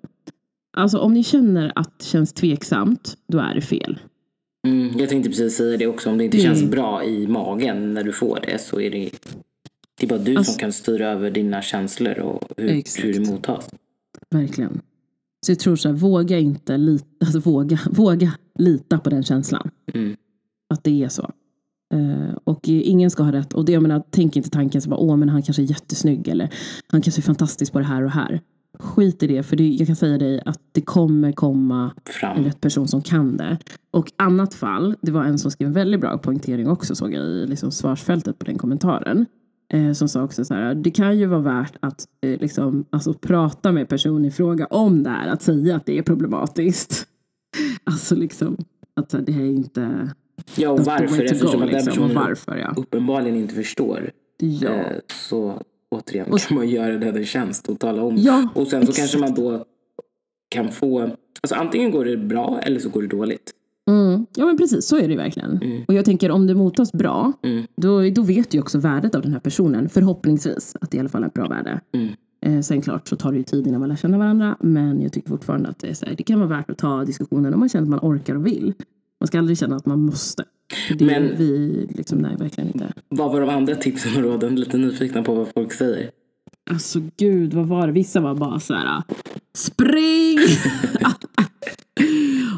Alltså 0.76 0.98
om 0.98 1.14
ni 1.14 1.24
känner 1.24 1.72
att 1.74 1.98
det 1.98 2.04
känns 2.04 2.32
tveksamt, 2.32 3.16
då 3.28 3.38
är 3.38 3.54
det 3.54 3.60
fel. 3.60 3.98
Mm, 4.70 4.98
jag 4.98 5.08
tänkte 5.08 5.30
precis 5.30 5.56
säga 5.56 5.76
det 5.76 5.86
också. 5.86 6.10
Om 6.10 6.18
det 6.18 6.24
inte 6.24 6.36
Det- 6.36 6.42
känns 6.42 6.62
bra 6.64 7.04
i 7.04 7.26
magen 7.26 7.94
när 7.94 8.04
du 8.04 8.12
får 8.12 8.40
det 8.46 8.58
så 8.60 8.80
är 8.80 8.90
det, 8.90 9.10
det 10.00 10.06
är 10.06 10.08
bara 10.08 10.18
du 10.18 10.36
Alltså- 10.36 10.52
som 10.52 10.58
kan 10.60 10.72
styra 10.72 11.08
över 11.08 11.30
dina 11.30 11.62
känslor 11.62 12.18
och 12.18 12.48
hur, 12.56 12.68
Exakt. 12.68 13.04
hur 13.04 13.14
det 13.14 13.20
mottas. 13.30 13.70
Verkligen. 14.30 14.80
Så 15.46 15.52
jag 15.52 15.58
tror 15.58 15.76
så 15.76 15.88
här, 15.88 15.96
våga 15.96 16.38
inte 16.38 16.76
lita, 16.76 17.04
alltså 17.20 17.38
våga, 17.40 17.78
våga 17.90 18.32
lita 18.58 18.98
på 18.98 19.10
den 19.10 19.22
känslan. 19.22 19.70
Mm. 19.94 20.16
Att 20.74 20.84
det 20.84 21.04
är 21.04 21.08
så. 21.08 21.30
Eh, 21.94 22.36
och 22.44 22.68
ingen 22.68 23.10
ska 23.10 23.22
ha 23.22 23.32
rätt. 23.32 23.52
Och 23.54 23.64
det, 23.64 23.72
jag 23.72 23.82
menar, 23.82 24.02
tänk 24.10 24.36
inte 24.36 24.50
tanken 24.50 24.82
så 24.82 24.88
bara, 24.90 25.00
åh 25.00 25.16
men 25.16 25.28
han 25.28 25.42
kanske 25.42 25.62
är 25.62 25.64
jättesnygg 25.70 26.28
eller 26.28 26.50
han 26.86 27.00
kanske 27.02 27.20
är 27.20 27.22
fantastisk 27.22 27.72
på 27.72 27.78
det 27.78 27.84
här 27.84 28.02
och 28.02 28.10
här. 28.10 28.40
Skit 28.78 29.22
i 29.22 29.26
det, 29.26 29.42
för 29.42 29.56
det, 29.56 29.68
jag 29.68 29.86
kan 29.86 29.96
säga 29.96 30.18
dig 30.18 30.42
att 30.44 30.60
det 30.72 30.80
kommer 30.80 31.32
komma 31.32 31.92
en 32.04 32.12
Fram. 32.12 32.44
rätt 32.44 32.60
person 32.60 32.88
som 32.88 33.02
kan 33.02 33.36
det. 33.36 33.58
Och 33.90 34.12
annat 34.16 34.54
fall, 34.54 34.96
det 35.00 35.10
var 35.10 35.24
en 35.24 35.38
som 35.38 35.50
skrev 35.50 35.66
en 35.66 35.72
väldigt 35.72 36.00
bra 36.00 36.18
poängtering 36.18 36.68
också 36.68 36.94
såg 36.94 37.14
jag 37.14 37.26
i 37.26 37.46
liksom 37.46 37.70
svarsfältet 37.72 38.38
på 38.38 38.44
den 38.44 38.58
kommentaren. 38.58 39.26
Eh, 39.72 39.92
som 39.92 40.08
sa 40.08 40.22
också 40.22 40.44
så 40.44 40.54
här, 40.54 40.74
det 40.74 40.90
kan 40.90 41.18
ju 41.18 41.26
vara 41.26 41.40
värt 41.40 41.76
att 41.80 42.06
eh, 42.20 42.40
liksom, 42.40 42.84
alltså, 42.90 43.14
prata 43.14 43.72
med 43.72 43.88
personen 43.88 44.24
i 44.24 44.30
fråga 44.30 44.66
om 44.66 45.02
det 45.02 45.10
här, 45.10 45.28
att 45.28 45.42
säga 45.42 45.76
att 45.76 45.86
det 45.86 45.98
är 45.98 46.02
problematiskt. 46.02 47.04
Alltså 47.84 48.14
liksom, 48.14 48.56
att 48.96 49.10
så 49.10 49.16
här, 49.16 49.24
det 49.24 49.32
här 49.32 49.42
är 49.42 49.46
inte 49.46 50.10
Ja, 50.56 50.70
och 50.70 50.80
varför? 50.80 51.22
Eftersom 51.22 51.46
go, 51.46 51.54
att 51.54 51.60
den 51.60 51.68
liksom. 51.68 51.92
Personen 51.92 52.14
varför 52.14 52.56
ja. 52.56 52.74
uppenbarligen 52.76 53.36
inte 53.36 53.54
förstår. 53.54 54.10
Ja. 54.38 54.70
Eh, 54.70 54.96
så 55.28 55.62
återigen 55.90 56.32
Och- 56.32 56.38
kan 56.40 56.56
man 56.56 56.68
göra 56.68 56.98
det 56.98 57.06
en 57.08 57.24
tjänst 57.24 57.68
och 57.68 57.78
tala 57.78 58.02
om. 58.02 58.16
Ja, 58.16 58.48
och 58.54 58.66
sen 58.66 58.70
så 58.86 58.90
exakt. 58.90 58.98
kanske 58.98 59.18
man 59.18 59.34
då 59.34 59.64
kan 60.48 60.68
få, 60.72 61.00
alltså 61.40 61.54
antingen 61.54 61.90
går 61.90 62.04
det 62.04 62.16
bra 62.16 62.60
eller 62.62 62.80
så 62.80 62.88
går 62.88 63.02
det 63.02 63.08
dåligt. 63.08 63.52
Mm. 63.90 64.26
Ja 64.36 64.46
men 64.46 64.56
precis, 64.58 64.86
så 64.86 64.96
är 64.96 65.02
det 65.02 65.08
ju 65.10 65.16
verkligen. 65.16 65.50
Mm. 65.62 65.84
Och 65.88 65.94
jag 65.94 66.04
tänker 66.04 66.30
om 66.30 66.46
det 66.46 66.54
mottas 66.54 66.92
bra, 66.92 67.32
Mm. 67.42 67.66
då, 67.76 68.10
då 68.10 68.22
vet 68.22 68.50
du 68.50 68.60
också 68.60 68.78
värdet 68.78 69.14
av 69.14 69.22
den 69.22 69.32
här 69.32 69.40
personen. 69.40 69.88
Förhoppningsvis 69.88 70.76
att 70.80 70.90
det 70.90 70.96
i 70.96 71.00
alla 71.00 71.08
fall 71.08 71.22
är 71.22 71.26
ett 71.26 71.34
bra 71.34 71.48
värde. 71.48 71.80
Mm. 71.94 72.08
Eh, 72.46 72.60
sen 72.62 72.82
klart 72.82 73.08
så 73.08 73.16
tar 73.16 73.32
det 73.32 73.38
ju 73.38 73.44
tid 73.44 73.66
innan 73.66 73.80
man 73.80 73.88
lär 73.88 73.96
känna 73.96 74.18
varandra. 74.18 74.56
Men 74.60 75.02
jag 75.02 75.12
tycker 75.12 75.28
fortfarande 75.28 75.68
att 75.68 75.78
det, 75.78 75.88
är 75.88 75.94
så 75.94 76.06
här, 76.06 76.14
det 76.16 76.22
kan 76.22 76.38
vara 76.38 76.48
värt 76.48 76.70
att 76.70 76.78
ta 76.78 77.04
diskussionen 77.04 77.54
om 77.54 77.60
man 77.60 77.68
känner 77.68 77.82
att 77.96 78.02
man 78.02 78.12
orkar 78.12 78.34
och 78.34 78.46
vill. 78.46 78.74
Man 79.20 79.26
ska 79.28 79.38
aldrig 79.38 79.58
känna 79.58 79.76
att 79.76 79.86
man 79.86 80.00
måste. 80.00 80.44
Det 80.98 81.04
Men- 81.04 81.36
vi 81.36 81.86
liksom, 81.94 82.18
nej 82.18 82.36
verkligen 82.36 82.70
inte. 82.72 82.92
Vad 83.08 83.32
var 83.32 83.40
de 83.40 83.50
andra 83.50 83.74
tipsen 83.74 84.16
och 84.16 84.22
råden? 84.30 84.56
Lite 84.56 84.78
nyfikna 84.78 85.22
på 85.22 85.34
vad 85.34 85.48
folk 85.54 85.72
säger. 85.72 86.10
Alltså 86.70 87.00
gud, 87.16 87.54
vad 87.54 87.66
var 87.68 87.86
det? 87.86 87.92
Vissa 87.92 88.20
var 88.20 88.34
bara 88.34 88.60
så 88.60 88.74
här. 88.74 89.02
Spring! 89.56 90.38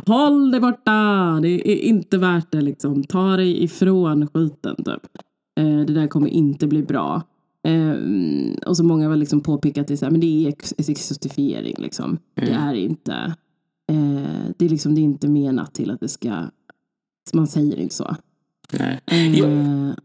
Håll 0.07 0.51
dig 0.51 0.61
borta! 0.61 1.39
Det 1.43 1.49
är 1.73 1.77
inte 1.85 2.19
värt 2.19 2.51
det 2.53 2.61
liksom. 2.61 3.05
Ta 3.05 3.37
dig 3.37 3.65
ifrån 3.65 4.29
skiten 4.35 4.77
typ. 4.77 5.07
Eh, 5.61 5.81
det 5.87 5.93
där 5.95 6.07
kommer 6.07 6.29
inte 6.29 6.67
bli 6.67 6.83
bra. 6.83 7.23
Eh, 7.69 7.95
och 8.67 8.77
så 8.77 8.85
många 8.85 9.09
har 9.09 9.17
liksom 9.17 9.41
påpekat 9.41 9.89
det 9.89 9.97
så 9.97 10.05
här, 10.05 10.11
men 10.11 10.21
det 10.21 10.27
är 10.45 10.49
ex- 10.49 10.75
exotifiering 10.79 11.75
liksom. 11.79 12.19
Det 12.35 12.51
är 12.51 12.75
inte. 12.75 13.13
Eh, 13.93 14.51
det 14.59 14.65
är 14.65 14.69
liksom 14.69 14.95
det 14.95 15.01
är 15.01 15.03
inte 15.03 15.29
menat 15.29 15.75
till 15.75 15.91
att 15.91 16.01
det 16.01 16.09
ska. 16.09 16.45
Man 17.35 17.47
säger 17.47 17.79
inte 17.79 17.95
så. 17.95 18.17
Nej. 18.73 19.01
Eh, 19.07 19.39
Jag, 19.39 19.51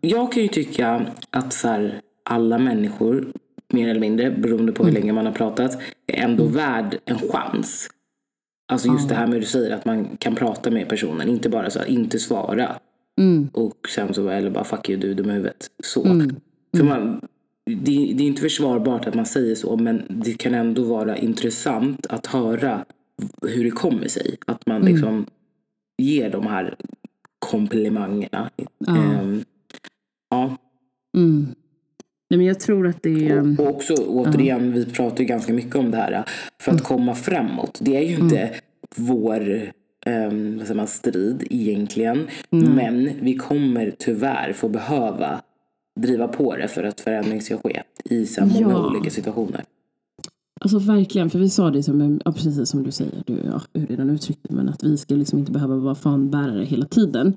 jag 0.01 0.31
kan 0.31 0.43
ju 0.43 0.49
tycka 0.49 1.05
att 1.29 1.53
så 1.53 1.67
här, 1.67 2.01
alla 2.23 2.57
människor, 2.57 3.27
mer 3.73 3.87
eller 3.89 3.99
mindre, 3.99 4.31
beroende 4.31 4.71
på 4.71 4.83
hur 4.83 4.89
Mm. 4.91 5.01
länge 5.01 5.13
man 5.13 5.25
har 5.25 5.33
pratat, 5.33 5.77
är 6.07 6.23
ändå 6.23 6.45
värd 6.45 6.97
en 7.05 7.17
chans. 7.19 7.89
Alltså 8.71 8.87
just 8.87 9.09
det 9.09 9.15
här 9.15 9.27
med 9.27 9.41
du 9.41 9.45
säger 9.45 9.75
att 9.75 9.85
man 9.85 10.17
kan 10.17 10.35
prata 10.35 10.71
med 10.71 10.89
personen, 10.89 11.29
inte 11.29 11.49
bara 11.49 11.69
så 11.69 11.85
inte 11.85 12.19
svara. 12.19 12.75
mm, 13.21 13.49
Och 13.53 13.89
sen 13.95 14.13
så, 14.13 14.29
eller 14.29 14.49
bara 14.49 14.63
fuck 14.63 14.89
you, 14.89 14.99
du 14.99 15.11
är 15.11 15.15
dum 15.15 15.29
i 15.29 15.33
huvudet. 15.33 15.69
Så. 15.83 16.05
mm, 16.05 16.35
För 16.77 16.83
man, 16.83 17.21
det, 17.65 18.13
det 18.15 18.23
är 18.23 18.27
inte 18.27 18.41
försvarbart 18.41 19.07
att 19.07 19.15
man 19.15 19.25
säger 19.25 19.55
så, 19.55 19.77
men 19.77 20.01
det 20.09 20.33
kan 20.33 20.53
ändå 20.53 20.83
vara 20.83 21.17
intressant 21.17 22.05
att 22.07 22.25
höra 22.27 22.85
hur 23.41 23.63
det 23.63 23.71
kommer 23.71 24.07
sig. 24.07 24.35
Att 24.47 24.65
man 24.65 24.81
Mm. 24.81 24.93
liksom 24.93 25.25
ger 25.97 26.29
de 26.29 26.47
här 26.47 26.75
komplimangerna. 27.55 28.49
Ja. 28.79 28.95
Ehm, 28.97 29.43
ja. 30.29 30.57
mm. 31.17 31.47
Nej, 32.29 32.37
men 32.37 32.45
jag 32.47 32.59
tror 32.59 32.87
att 32.87 33.03
det 33.03 33.27
är... 33.29 33.61
Och 33.61 33.67
också 33.67 33.93
återigen, 33.93 34.73
vi 34.73 34.85
pratar 34.85 35.17
ju 35.19 35.25
ganska 35.25 35.53
mycket 35.53 35.75
om 35.75 35.91
det 35.91 35.97
här. 35.97 36.23
För 36.61 36.71
Mm. 36.71 36.81
att 36.81 36.87
komma 36.87 37.15
framåt. 37.15 37.79
Det 37.81 37.97
är 37.97 38.01
ju 38.01 38.15
inte 38.15 38.51
vår 38.95 39.71
um, 40.05 40.57
vad 40.57 40.67
säger 40.67 40.75
man, 40.75 40.87
strid 40.87 41.47
egentligen. 41.49 42.27
Men 42.49 43.09
vi 43.21 43.35
kommer 43.35 43.95
tyvärr 43.99 44.53
få 44.53 44.69
behöva 44.69 45.41
driva 45.99 46.27
på 46.27 46.55
det 46.55 46.67
för 46.67 46.83
att 46.83 47.01
förändring 47.01 47.41
ska 47.41 47.57
ske 47.57 47.81
i 48.05 48.25
så 48.25 48.45
många 48.45 48.69
Ja. 48.69 48.87
olika 48.89 49.09
situationer. 49.09 49.63
Alltså 50.65 50.79
verkligen, 50.79 51.29
för 51.29 51.39
vi 51.39 51.49
sa 51.49 51.71
det 51.71 51.83
som, 51.83 52.19
ja, 52.25 52.31
precis 52.31 52.69
som 52.69 52.83
du 52.83 52.91
säger, 52.91 53.23
du 53.25 53.33
ja, 53.45 53.61
du 53.71 53.85
redan 53.85 54.09
uttryckte 54.09 54.53
men 54.53 54.69
att 54.69 54.83
vi 54.83 54.97
ska 54.97 55.15
liksom 55.15 55.39
inte 55.39 55.51
behöva 55.51 55.75
vara 55.75 55.95
fanbärare 55.95 56.63
hela 56.63 56.85
tiden. 56.85 57.33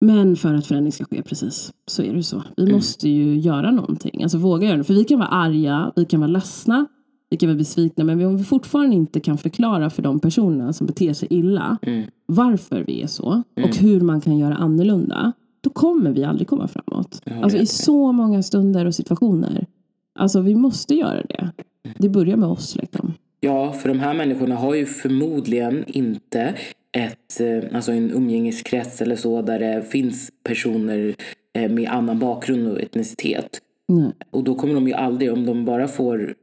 Men 0.00 0.36
för 0.36 0.54
att 0.54 0.66
förändring 0.66 0.92
ska 0.92 1.04
ske, 1.04 1.22
precis, 1.22 1.72
så 1.86 2.02
är 2.02 2.14
det 2.14 2.22
så. 2.22 2.42
Vi 2.56 2.72
måste 2.72 3.08
ju 3.08 3.38
göra 3.38 3.70
någonting, 3.70 4.22
alltså 4.22 4.38
våga 4.38 4.66
göra 4.66 4.76
det. 4.76 4.84
För 4.84 4.94
vi 4.94 5.04
kan 5.04 5.18
vara 5.18 5.28
arga, 5.28 5.92
vi 5.96 6.04
kan 6.04 6.20
vara 6.20 6.30
ledsna, 6.30 6.86
vi 7.30 7.36
kan 7.36 7.48
vara 7.48 7.58
besvikna, 7.58 8.04
men 8.04 8.26
om 8.26 8.36
vi 8.36 8.44
fortfarande 8.44 8.96
inte 8.96 9.20
kan 9.20 9.38
förklara 9.38 9.90
för 9.90 10.02
de 10.02 10.20
personerna 10.20 10.72
som 10.72 10.86
beter 10.86 11.12
sig 11.12 11.28
illa 11.30 11.78
Mm. 11.82 12.04
varför 12.26 12.84
vi 12.86 13.02
är 13.02 13.06
så 13.06 13.42
och 13.62 13.76
hur 13.76 14.00
man 14.00 14.20
kan 14.20 14.38
göra 14.38 14.54
annorlunda, 14.54 15.32
då 15.60 15.70
kommer 15.70 16.10
vi 16.10 16.24
aldrig 16.24 16.48
komma 16.48 16.68
framåt. 16.68 17.22
Ja, 17.24 17.42
Alltså 17.42 17.58
det 17.58 17.62
i 17.64 17.66
så 17.66 18.12
många 18.12 18.42
stunder 18.42 18.86
och 18.86 18.94
situationer. 18.94 19.66
Alltså 20.14 20.40
vi 20.40 20.54
måste 20.54 20.94
göra 20.94 21.22
det. 21.28 21.50
Det 21.98 22.08
börjar 22.08 22.36
med 22.36 22.48
oss 22.48 22.76
liksom. 22.76 23.14
Ja, 23.40 23.72
för 23.72 23.88
de 23.88 24.00
här 24.00 24.14
människorna 24.14 24.54
har 24.56 24.74
ju 24.74 24.86
förmodligen 24.86 25.84
inte 25.86 26.54
ett, 26.92 27.40
eh, 27.40 27.74
alltså 27.76 27.92
en 27.92 28.10
umgängeskrets 28.10 29.02
eller 29.02 29.16
så 29.16 29.42
där 29.42 29.58
det 29.58 29.82
finns 29.82 30.30
personer 30.42 31.14
eh, 31.54 31.70
med 31.70 31.90
annan 31.90 32.18
bakgrund 32.18 32.68
och 32.68 32.80
etnicitet. 32.80 33.60
Nej. 33.88 34.12
Och 34.30 34.44
då 34.44 34.54
kommer 34.54 34.74
de 34.74 34.88
ju 34.88 34.94
aldrig, 34.94 35.32
om 35.32 35.46
de 35.46 35.64
bara 35.64 35.88
får 35.88 36.34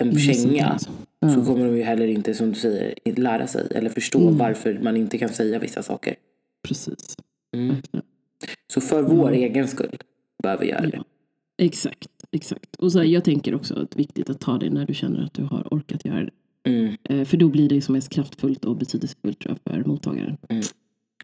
en 0.00 0.18
känga, 0.18 0.78
Ja. 1.20 1.28
så 1.34 1.44
kommer 1.44 1.64
de 1.66 1.76
ju 1.76 1.82
heller 1.82 2.06
inte, 2.06 2.34
som 2.34 2.48
du 2.48 2.54
säger, 2.54 2.94
lära 3.16 3.46
sig 3.46 3.66
eller 3.74 3.90
förstå 3.90 4.20
Mm. 4.20 4.38
varför 4.38 4.78
man 4.82 4.96
inte 4.96 5.18
kan 5.18 5.28
säga 5.28 5.58
vissa 5.58 5.82
saker. 5.82 6.14
Precis. 6.68 7.16
Mm. 7.56 7.76
Så 8.72 8.80
för 8.80 9.02
vår 9.02 9.32
egen 9.32 9.68
skull 9.68 9.96
behöver 10.42 10.64
vi 10.64 10.70
göra 10.70 10.86
det. 10.86 11.02
Exakt. 11.58 12.08
Exakt. 12.32 12.76
Och 12.76 12.92
så 12.92 12.98
här, 12.98 13.06
jag 13.06 13.24
tänker 13.24 13.54
också 13.54 13.74
att 13.74 13.90
det 13.90 13.96
är 13.96 13.98
viktigt 13.98 14.30
att 14.30 14.40
ta 14.40 14.58
det 14.58 14.70
när 14.70 14.86
du 14.86 14.94
känner 14.94 15.24
att 15.24 15.34
du 15.34 15.42
har 15.42 15.68
orkat 15.70 16.04
göra 16.04 16.24
det. 16.24 16.30
Mm. 16.70 16.96
Eh, 17.04 17.24
för 17.24 17.36
då 17.36 17.48
blir 17.48 17.68
det 17.68 17.80
som 17.82 17.92
mest 17.92 18.08
kraftfullt 18.08 18.64
och 18.64 18.76
betydelsefullt 18.76 19.38
tror 19.38 19.56
jag, 19.64 19.72
för 19.74 19.88
mottagaren. 19.88 20.36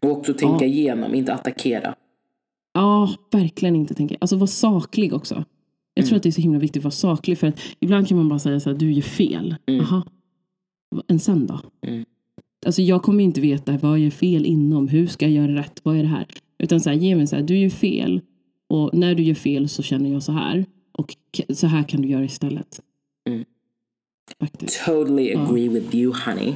Och 0.01 0.11
också 0.11 0.33
tänka 0.33 0.65
Ja. 0.65 0.71
igenom, 0.71 1.15
inte 1.15 1.33
attackera. 1.33 1.95
Ja, 2.73 3.13
verkligen 3.31 3.75
inte 3.75 3.93
tänka. 3.93 4.15
Alltså 4.21 4.35
var 4.37 4.47
saklig 4.47 5.13
också. 5.13 5.43
Jag 5.93 6.05
tror 6.05 6.17
att 6.17 6.23
det 6.23 6.29
är 6.29 6.31
så 6.31 6.41
himla 6.41 6.59
viktigt 6.59 6.79
att 6.79 6.83
vara 6.83 6.91
saklig. 6.91 7.37
För 7.37 7.47
att 7.47 7.59
ibland 7.79 8.07
kan 8.07 8.17
man 8.17 8.29
bara 8.29 8.39
säga 8.39 8.59
så 8.59 8.69
här, 8.69 8.77
du 8.77 8.91
gör 8.91 9.01
fel. 9.01 9.55
Mm. 9.65 9.81
Aha. 9.81 10.03
En 11.07 11.19
sen 11.19 11.47
då? 11.47 11.59
Mm. 11.87 12.05
Alltså 12.65 12.81
jag 12.81 13.03
kommer 13.03 13.23
inte 13.23 13.41
veta 13.41 13.77
vad 13.77 13.91
jag 13.91 13.99
gör 13.99 14.09
fel 14.11 14.45
inom. 14.45 14.87
Hur 14.87 15.07
ska 15.07 15.25
jag 15.25 15.33
göra 15.47 15.59
rätt? 15.59 15.79
Vad 15.83 15.97
är 15.97 16.01
det 16.01 16.07
här? 16.09 16.25
Utan 16.59 16.81
så 16.81 16.89
här, 16.89 16.97
ge 16.97 17.15
mig 17.15 17.27
så 17.27 17.35
här, 17.35 17.43
du 17.43 17.57
gör 17.57 17.69
fel. 17.69 18.21
Och 18.67 18.93
när 18.93 19.15
du 19.15 19.23
gör 19.23 19.35
fel 19.35 19.69
så 19.69 19.83
känner 19.83 20.11
jag 20.11 20.23
så 20.23 20.31
här. 20.31 20.65
Och 20.99 21.15
så 21.55 21.67
här 21.67 21.83
kan 21.83 22.01
du 22.01 22.07
göra 22.07 22.23
istället. 22.23 22.79
Mm. 23.29 23.45
Faktiskt. 24.39 24.85
Totally 24.85 25.33
agree 25.33 25.69
with 25.69 25.95
you 25.95 26.13
honey. 26.25 26.53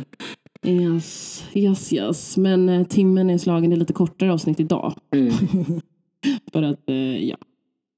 Yes, 0.66 1.44
yes, 1.54 1.94
yes. 1.94 2.38
Men 2.38 2.70
eh, 2.70 2.88
timmen 2.88 3.30
är 3.30 3.38
slagen. 3.38 3.70
Det 3.70 3.76
är 3.76 3.78
lite 3.78 3.94
kortare 3.94 4.34
avsnitt 4.34 4.60
idag. 4.60 4.94
Mm. 5.12 5.32
För 6.54 6.64
att, 6.64 6.90
eh, 6.90 7.26
ja. 7.28 7.38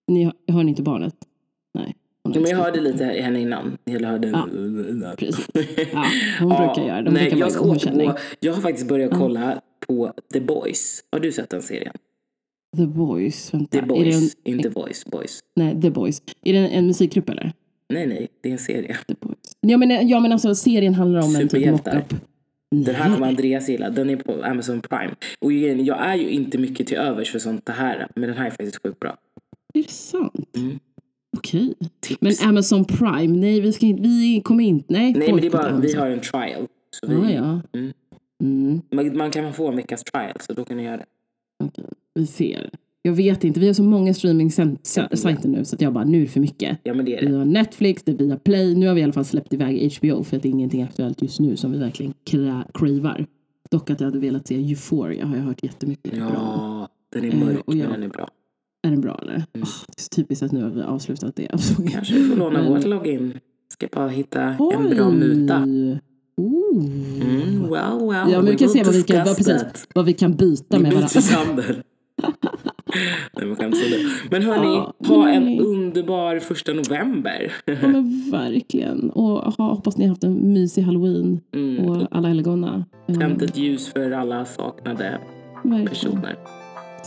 Ni 0.07 0.23
hör, 0.23 0.33
hör 0.47 0.63
ni 0.63 0.69
inte 0.69 0.81
barnet? 0.81 1.15
Nej. 1.73 1.95
Ja, 2.23 2.39
men 2.39 2.49
jag 2.49 2.57
hörde 2.57 2.81
lite 2.81 3.05
henne 3.05 3.41
innan. 3.41 3.77
Jag 3.83 3.99
hörde... 3.99 4.27
Ja, 4.27 4.47
precis. 5.17 5.47
Ja, 5.93 6.05
hon 6.39 6.49
brukar 6.49 6.87
göra 6.87 7.01
det. 7.01 7.11
Nej, 7.11 7.33
jag 7.37 7.51
ska 7.51 7.61
återgå. 7.63 8.15
Jag 8.39 8.53
har 8.53 8.61
faktiskt 8.61 8.87
börjat 8.87 9.11
kolla 9.13 9.61
på 9.87 10.13
The 10.33 10.39
Boys. 10.39 11.03
Har 11.11 11.19
du 11.19 11.31
sett 11.31 11.49
den 11.49 11.61
serien? 11.61 11.93
The 12.77 12.85
Boys. 12.85 13.53
Vänta. 13.53 13.71
The 13.71 13.81
det 13.81 13.87
Boys, 13.87 14.35
en, 14.43 14.53
inte 14.53 14.69
Voice. 14.69 15.05
Boys. 15.05 15.39
nej, 15.55 15.81
The 15.81 15.89
Boys. 15.89 16.21
Är 16.43 16.53
det 16.53 16.59
en, 16.59 16.65
en 16.65 16.87
musikgrupp 16.87 17.29
eller? 17.29 17.53
Nej, 17.93 18.07
nej, 18.07 18.27
det 18.41 18.49
är 18.49 18.53
en 18.53 18.59
serie. 18.59 18.97
The 19.07 19.13
Boys. 19.19 19.37
Ja 19.61 19.77
men, 19.77 20.07
ja, 20.07 20.19
men 20.19 20.31
alltså 20.31 20.55
serien 20.55 20.93
handlar 20.93 21.23
om 21.23 21.35
en 21.35 21.47
typ 21.47 21.71
mock-up. 21.71 22.13
Den 22.71 22.95
här 22.95 23.13
kommer 23.13 23.27
Andreas 23.27 23.69
gilla. 23.69 23.89
Den 23.89 24.09
är 24.09 24.15
på 24.15 24.43
Amazon 24.43 24.81
Prime. 24.81 25.15
Och 25.39 25.53
igen, 25.53 25.85
jag 25.85 25.99
är 25.99 26.15
ju 26.15 26.29
inte 26.29 26.57
mycket 26.57 26.87
till 26.87 26.97
övers 26.97 27.31
för 27.31 27.39
sånt 27.39 27.69
här. 27.69 28.07
Men 28.15 28.29
den 28.29 28.37
här 28.37 28.45
är 28.45 28.49
faktiskt 28.49 28.81
sjukt 28.83 28.99
bra. 28.99 29.17
Är 29.73 29.83
det 29.83 29.89
sant? 29.89 30.49
Mm. 30.57 30.79
Okej. 31.37 31.73
Tips. 31.99 32.21
Men 32.21 32.49
Amazon 32.49 32.85
Prime, 32.85 33.27
nej 33.39 33.61
vi, 33.61 33.73
ska 33.73 33.85
inte, 33.85 34.01
vi 34.01 34.41
kommer 34.43 34.63
inte... 34.63 34.93
Nej, 34.93 35.13
Nej, 35.13 35.31
men 35.31 35.41
det 35.41 35.47
är 35.47 35.51
bara, 35.51 35.77
vi 35.77 35.93
har 35.93 36.09
en 36.09 36.19
trial. 36.19 36.67
Så 36.91 37.07
vi, 37.07 37.15
Ah, 37.15 37.29
ja. 37.31 37.61
Mm. 37.79 37.93
Mm, 38.43 38.81
man, 38.91 39.17
man 39.17 39.31
kan 39.31 39.53
få 39.53 39.67
en 39.67 39.75
veckas 39.75 40.03
trial, 40.03 40.33
så 40.39 40.53
då 40.53 40.65
kan 40.65 40.77
ni 40.77 40.83
göra 40.83 40.97
det. 40.97 41.05
Okej. 41.63 41.85
Vi 42.13 42.25
ser. 42.27 42.69
Jag 43.01 43.13
vet 43.13 43.43
inte, 43.43 43.59
vi 43.59 43.67
har 43.67 43.73
så 43.73 43.83
många 43.83 44.13
streaming-sajter 44.13 45.47
nu 45.47 45.65
så 45.65 45.75
att 45.75 45.81
jag 45.81 45.93
bara, 45.93 46.03
nu 46.03 46.17
är 46.17 46.21
det 46.21 46.27
för 46.27 46.39
mycket. 46.39 46.79
Ja, 46.83 46.93
men 46.93 47.05
det 47.05 47.15
är 47.17 47.21
Vi 47.21 47.27
det. 47.31 47.37
har 47.37 47.45
Netflix, 47.45 48.03
det 48.03 48.11
är 48.11 48.15
via 48.17 48.37
Play. 48.37 48.75
Nu 48.75 48.87
har 48.87 48.93
vi 48.95 49.01
i 49.01 49.03
alla 49.03 49.13
fall 49.13 49.25
släppt 49.25 49.53
iväg 49.53 49.93
HBO 49.99 50.23
för 50.23 50.37
att 50.37 50.43
det 50.43 50.49
är 50.49 50.51
ingenting 50.51 50.83
aktuellt 50.83 51.21
just 51.21 51.39
nu 51.39 51.55
som 51.57 51.71
vi 51.71 51.77
verkligen 51.77 52.13
cravar. 52.73 53.25
Dock 53.71 53.89
att 53.89 53.99
jag 53.99 54.07
hade 54.07 54.19
velat 54.19 54.47
se 54.47 54.55
Euphoria 54.55 55.25
har 55.25 55.35
jag 55.35 55.43
hört 55.43 55.63
jättemycket 55.63 56.11
bra. 56.13 56.31
Ja, 56.33 56.87
den 57.13 57.23
är 57.25 57.33
Eh, 57.33 57.39
mörk, 57.39 57.61
och 57.65 57.75
jag- 57.75 57.89
men 57.89 57.91
den 57.91 58.03
är 58.03 58.13
bra. 58.13 58.29
Är 58.87 58.91
den 58.91 59.01
bra 59.01 59.19
eller? 59.21 59.35
Ah, 59.35 59.45
det 59.53 59.59
är 59.59 59.65
så 60.01 60.09
typiskt 60.15 60.43
att 60.43 60.51
nu 60.51 60.63
har 60.63 60.69
vi 60.69 60.81
avslutat 60.81 61.35
det. 61.35 61.47
Kanske 61.91 62.13
vi 62.15 62.29
får 62.29 62.35
låna 62.37 62.59
Men- 62.61 62.71
vårt 62.73 62.85
login. 62.85 63.33
Ska 63.73 63.87
bara 63.91 64.07
hitta 64.09 64.41
en 64.43 64.89
bra 64.89 65.11
muta. 65.11 65.67
Ooh. 66.41 66.85
Mm, 67.21 67.61
well, 67.69 68.09
well. 68.09 68.31
Ja, 68.31 68.41
men 68.41 68.45
vi 68.45 68.57
kan 68.57 68.69
se 68.69 68.83
vad 68.83 68.93
vi 68.93 69.03
kan, 69.03 69.25
vad, 69.25 69.37
precis, 69.37 69.87
vad 69.95 70.05
vi 70.05 70.13
kan 70.13 70.35
byta 70.35 70.79
med 70.79 70.93
varandra. 70.93 71.63
Nej, 73.37 73.45
men. 73.47 73.71
Men 74.31 74.41
hörni, 74.43 74.67
Ja, 74.75 74.93
ha 75.07 75.29
en 75.29 75.43
men- 75.45 75.59
underbar 75.59 76.39
första 76.39 76.73
november. 76.73 77.51
Ja, 77.65 77.75
men 77.81 78.31
verkligen. 78.31 79.09
Och 79.09 79.53
ha, 79.53 79.73
hoppas 79.73 79.97
ni 79.97 80.03
har 80.05 80.09
haft 80.09 80.23
en 80.23 80.53
mysig 80.53 80.81
halloween 80.81 81.39
Mm. 81.55 81.85
och 81.89 82.07
alla 82.11 82.27
helgona. 82.27 82.85
Eh, 83.07 83.15
Tänt 83.17 83.41
ett 83.41 83.57
ljus 83.57 83.87
för 83.93 84.11
alla 84.11 84.45
saknade 84.45 85.19
verkligen. 85.63 85.87
personer. 85.87 86.35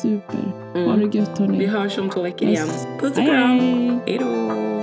Super. 0.02 0.72
Mm. 0.74 0.88
Ha 0.90 0.96
det 0.96 1.18
gött 1.18 1.38
hörni. 1.38 1.58
Vi 1.58 1.66
hörs 1.66 1.98
om 1.98 2.10
två 2.10 2.22
veckor 2.22 2.48
igen. 2.48 2.68
Puss 3.00 3.18
och 3.18 3.24
kram. 3.24 3.58
Hej 4.06 4.18
då. 4.20 4.77